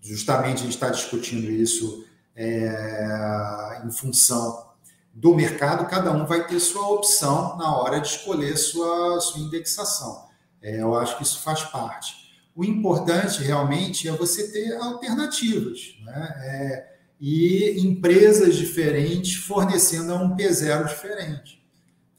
justamente 0.00 0.58
a 0.58 0.64
gente 0.64 0.74
está 0.74 0.88
discutindo 0.88 1.50
isso 1.50 2.06
é, 2.36 3.82
em 3.84 3.90
função 3.90 4.66
do 5.12 5.34
mercado, 5.34 5.88
cada 5.88 6.12
um 6.12 6.26
vai 6.26 6.46
ter 6.46 6.60
sua 6.60 6.86
opção 6.88 7.56
na 7.56 7.74
hora 7.74 8.00
de 8.00 8.06
escolher 8.06 8.56
sua, 8.56 9.18
sua 9.18 9.40
indexação. 9.40 10.25
É, 10.66 10.80
eu 10.80 10.96
acho 10.96 11.16
que 11.16 11.22
isso 11.22 11.38
faz 11.42 11.62
parte. 11.62 12.26
O 12.52 12.64
importante 12.64 13.40
realmente 13.40 14.08
é 14.08 14.12
você 14.12 14.50
ter 14.50 14.74
alternativas 14.74 15.94
né? 16.02 16.34
É, 16.42 16.96
e 17.20 17.80
empresas 17.86 18.56
diferentes 18.56 19.36
fornecendo 19.36 20.12
a 20.12 20.16
um 20.16 20.36
P0 20.36 20.88
diferente. 20.88 21.64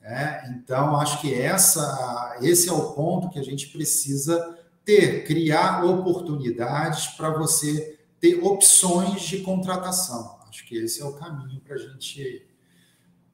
Né? 0.02 0.56
Então, 0.56 0.96
acho 0.96 1.20
que 1.20 1.34
essa, 1.34 2.38
esse 2.42 2.70
é 2.70 2.72
o 2.72 2.94
ponto 2.94 3.30
que 3.30 3.38
a 3.38 3.44
gente 3.44 3.68
precisa 3.68 4.58
ter, 4.86 5.26
criar 5.26 5.84
oportunidades 5.84 7.08
para 7.08 7.32
você 7.32 8.00
ter 8.18 8.42
opções 8.42 9.24
de 9.24 9.40
contratação. 9.40 10.38
Acho 10.48 10.66
que 10.66 10.78
esse 10.78 11.02
é 11.02 11.06
o 11.06 11.14
caminho 11.14 11.60
para 11.60 11.76
gente, 11.76 12.47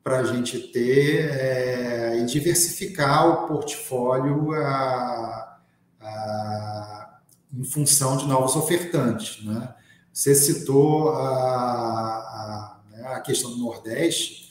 a 0.06 0.24
gente 0.24 0.60
ter 0.60 1.30
é, 1.30 2.20
e 2.20 2.26
diversificar 2.26 3.28
o 3.28 3.48
portfólio. 3.48 4.54
A, 4.54 5.60
a, 6.02 7.04
em 7.56 7.64
função 7.64 8.18
de 8.18 8.26
novos 8.26 8.56
ofertantes. 8.56 9.44
Né? 9.46 9.74
Você 10.12 10.34
citou 10.34 11.10
a, 11.10 11.22
a, 11.22 12.80
né, 12.92 13.08
a 13.08 13.22
questão 13.22 13.52
do 13.52 13.58
Nordeste, 13.58 14.44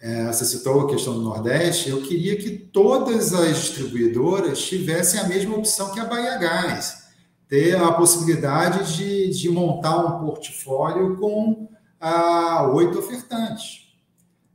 é, 0.00 0.26
você 0.26 0.44
citou 0.44 0.82
a 0.82 0.88
questão 0.88 1.14
do 1.14 1.22
Nordeste, 1.22 1.90
eu 1.90 2.00
queria 2.02 2.36
que 2.36 2.50
todas 2.50 3.34
as 3.34 3.56
distribuidoras 3.56 4.62
tivessem 4.62 5.18
a 5.18 5.26
mesma 5.26 5.56
opção 5.56 5.92
que 5.92 5.98
a 5.98 6.04
Bahia 6.04 6.38
Gás, 6.38 7.08
ter 7.48 7.74
a 7.76 7.92
possibilidade 7.92 8.96
de, 8.96 9.30
de 9.30 9.48
montar 9.48 9.98
um 9.98 10.24
portfólio 10.24 11.16
com 11.16 11.68
ah, 12.00 12.68
oito 12.72 12.98
ofertantes. 12.98 13.88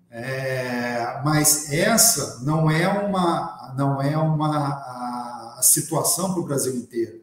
É, 0.09 1.21
mas 1.25 1.71
essa 1.71 2.43
não 2.43 2.69
é 2.69 2.87
uma, 2.87 3.73
não 3.75 3.99
é 3.99 4.15
uma 4.15 5.59
situação 5.63 6.31
para 6.31 6.41
o 6.41 6.45
Brasil 6.45 6.75
inteiro. 6.75 7.21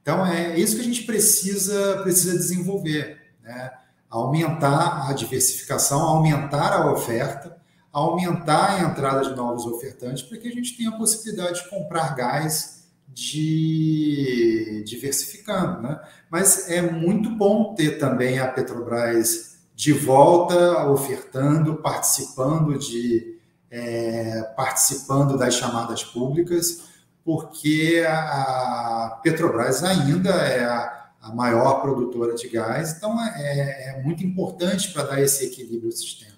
Então 0.00 0.24
é 0.24 0.58
isso 0.58 0.76
que 0.76 0.82
a 0.82 0.84
gente 0.84 1.02
precisa 1.02 1.98
precisa 2.02 2.36
desenvolver, 2.36 3.20
né? 3.42 3.72
aumentar 4.08 5.08
a 5.08 5.12
diversificação, 5.12 6.00
aumentar 6.00 6.72
a 6.72 6.92
oferta, 6.92 7.56
aumentar 7.92 8.76
a 8.76 8.80
entrada 8.80 9.28
de 9.28 9.34
novos 9.34 9.66
ofertantes 9.66 10.22
para 10.22 10.38
que 10.38 10.48
a 10.48 10.52
gente 10.52 10.76
tenha 10.76 10.90
a 10.90 10.96
possibilidade 10.96 11.62
de 11.62 11.70
comprar 11.70 12.14
gás 12.14 12.88
de 13.08 14.84
diversificando, 14.86 15.82
né? 15.82 16.00
Mas 16.30 16.70
é 16.70 16.80
muito 16.80 17.28
bom 17.30 17.74
ter 17.74 17.98
também 17.98 18.38
a 18.38 18.48
Petrobras 18.48 19.49
de 19.80 19.94
volta 19.94 20.84
ofertando, 20.88 21.76
participando 21.76 22.78
de 22.78 23.38
é, 23.70 24.42
participando 24.54 25.38
das 25.38 25.54
chamadas 25.54 26.04
públicas, 26.04 26.82
porque 27.24 28.04
a 28.06 29.18
Petrobras 29.22 29.82
ainda 29.82 30.32
é 30.32 30.66
a, 30.66 31.12
a 31.22 31.34
maior 31.34 31.80
produtora 31.80 32.34
de 32.34 32.46
gás, 32.48 32.94
então 32.94 33.18
é, 33.36 33.96
é 33.96 34.02
muito 34.02 34.22
importante 34.22 34.92
para 34.92 35.04
dar 35.04 35.22
esse 35.22 35.46
equilíbrio 35.46 35.86
ao 35.86 35.92
sistema. 35.92 36.36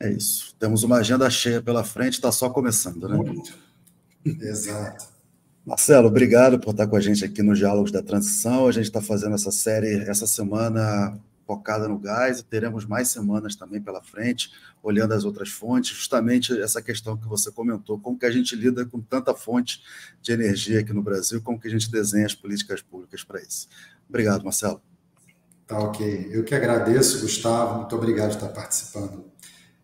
É 0.00 0.10
isso. 0.10 0.52
Temos 0.58 0.82
uma 0.82 0.96
agenda 0.96 1.30
cheia 1.30 1.62
pela 1.62 1.84
frente, 1.84 2.14
está 2.14 2.32
só 2.32 2.50
começando, 2.50 3.08
né? 3.08 3.16
Muito. 3.16 3.56
Exato. 4.26 5.04
Marcelo, 5.64 6.08
obrigado 6.08 6.58
por 6.58 6.70
estar 6.72 6.88
com 6.88 6.96
a 6.96 7.00
gente 7.00 7.24
aqui 7.24 7.44
no 7.44 7.54
Diálogos 7.54 7.92
da 7.92 8.02
Transição. 8.02 8.66
A 8.66 8.72
gente 8.72 8.86
está 8.86 9.00
fazendo 9.00 9.36
essa 9.36 9.52
série 9.52 10.02
essa 10.08 10.26
semana 10.26 11.16
focada 11.50 11.88
no 11.88 11.98
gás 11.98 12.38
e 12.38 12.44
teremos 12.44 12.84
mais 12.84 13.08
semanas 13.08 13.56
também 13.56 13.82
pela 13.82 14.00
frente, 14.00 14.52
olhando 14.80 15.14
as 15.14 15.24
outras 15.24 15.48
fontes, 15.48 15.96
justamente 15.96 16.56
essa 16.60 16.80
questão 16.80 17.16
que 17.16 17.26
você 17.26 17.50
comentou, 17.50 17.98
como 17.98 18.16
que 18.16 18.24
a 18.24 18.30
gente 18.30 18.54
lida 18.54 18.86
com 18.86 19.00
tanta 19.00 19.34
fonte 19.34 19.82
de 20.22 20.30
energia 20.30 20.78
aqui 20.78 20.92
no 20.92 21.02
Brasil, 21.02 21.42
como 21.42 21.58
que 21.58 21.66
a 21.66 21.70
gente 21.70 21.90
desenha 21.90 22.24
as 22.24 22.36
políticas 22.36 22.82
públicas 22.82 23.24
para 23.24 23.40
isso. 23.40 23.68
Obrigado, 24.08 24.44
Marcelo. 24.44 24.80
Tá 25.66 25.76
ok. 25.80 26.28
Eu 26.30 26.44
que 26.44 26.54
agradeço, 26.54 27.20
Gustavo, 27.20 27.78
muito 27.78 27.96
obrigado 27.96 28.28
por 28.28 28.36
estar 28.36 28.48
participando 28.48 29.24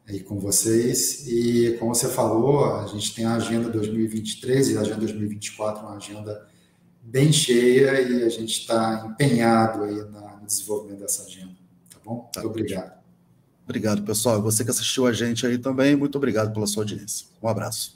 aí 0.08 0.20
com 0.20 0.38
vocês. 0.38 1.26
E 1.26 1.76
como 1.80 1.92
você 1.92 2.08
falou, 2.08 2.76
a 2.76 2.86
gente 2.86 3.12
tem 3.12 3.24
a 3.24 3.34
agenda 3.34 3.68
2023 3.70 4.70
e 4.70 4.78
a 4.78 4.82
agenda 4.82 5.00
2024, 5.00 5.84
uma 5.84 5.96
agenda 5.96 6.46
bem 7.02 7.32
cheia 7.32 8.00
e 8.02 8.22
a 8.22 8.28
gente 8.28 8.60
está 8.60 9.04
empenhado 9.10 9.82
aí 9.82 9.96
no 9.96 10.46
desenvolvimento 10.46 11.00
dessa 11.00 11.24
agenda 11.24 11.55
bom? 12.06 12.30
Tá. 12.32 12.40
Muito 12.40 12.50
obrigado. 12.50 12.96
Obrigado, 13.64 14.02
pessoal. 14.02 14.40
Você 14.42 14.64
que 14.64 14.70
assistiu 14.70 15.06
a 15.06 15.12
gente 15.12 15.44
aí 15.44 15.58
também, 15.58 15.96
muito 15.96 16.16
obrigado 16.16 16.52
pela 16.52 16.66
sua 16.66 16.84
audiência. 16.84 17.26
Um 17.42 17.48
abraço. 17.48 17.95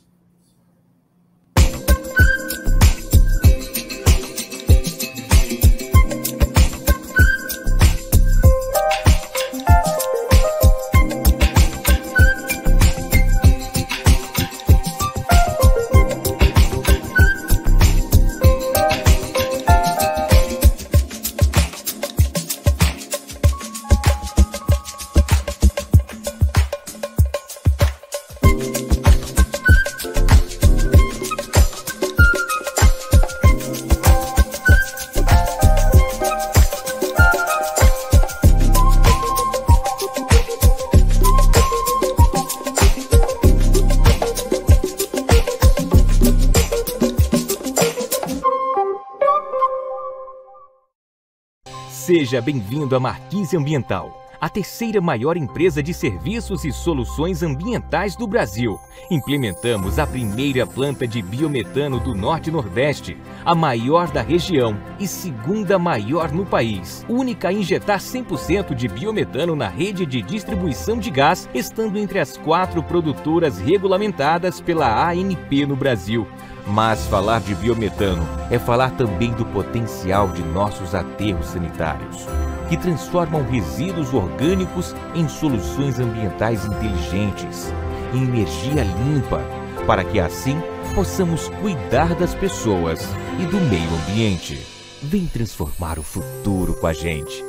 Seja 52.21 52.43
bem-vindo 52.43 52.95
à 52.95 53.01
Marquise 53.01 53.57
Ambiental, 53.57 54.23
a 54.39 54.47
terceira 54.47 55.01
maior 55.01 55.39
empresa 55.39 55.83
de 55.83 55.95
serviços 55.95 56.67
e 56.67 56.71
soluções 56.71 57.43
ambientais 57.43 58.15
do 58.15 58.27
Brasil. 58.27 58.79
Implementamos 59.11 59.99
a 59.99 60.07
primeira 60.07 60.67
planta 60.67 61.09
de 61.09 61.23
biometano 61.23 61.99
do 61.99 62.15
Norte 62.15 62.51
Nordeste, 62.51 63.17
a 63.43 63.55
maior 63.55 64.11
da 64.11 64.21
região 64.21 64.77
e 64.99 65.07
segunda 65.07 65.79
maior 65.79 66.31
no 66.31 66.45
país. 66.45 67.07
Única 67.09 67.49
a 67.49 67.53
injetar 67.55 68.01
100% 68.01 68.75
de 68.75 68.87
biometano 68.87 69.57
na 69.57 69.69
rede 69.69 70.05
de 70.05 70.21
distribuição 70.21 70.99
de 70.99 71.11
gás, 71.11 71.49
estando 71.55 71.99
entre 71.99 72.19
as 72.19 72.37
quatro 72.37 72.83
produtoras 72.83 73.59
regulamentadas 73.59 74.61
pela 74.61 75.09
ANP 75.11 75.65
no 75.65 75.75
Brasil. 75.75 76.27
Mas 76.67 77.07
falar 77.07 77.41
de 77.41 77.55
biometano 77.55 78.27
é 78.51 78.59
falar 78.59 78.91
também 78.93 79.33
do 79.33 79.45
potencial 79.47 80.29
de 80.29 80.43
nossos 80.43 80.95
aterros 80.95 81.47
sanitários, 81.47 82.27
que 82.69 82.77
transformam 82.77 83.43
resíduos 83.43 84.13
orgânicos 84.13 84.95
em 85.15 85.29
soluções 85.29 85.99
ambientais 85.99 86.65
inteligentes, 86.65 87.73
em 88.15 88.25
energia 88.25 88.85
limpa, 88.85 89.41
para 89.87 90.05
que 90.05 90.21
assim 90.21 90.61
possamos 90.95 91.49
cuidar 91.61 92.15
das 92.15 92.35
pessoas 92.35 93.01
e 93.39 93.47
do 93.47 93.61
meio 93.69 93.91
ambiente. 94.03 94.61
Vem 95.03 95.27
transformar 95.27 95.99
o 95.99 96.03
futuro 96.03 96.75
com 96.75 96.87
a 96.87 96.93
gente. 96.93 97.43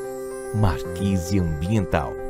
Marquise 0.56 1.40
Ambiental 1.40 2.21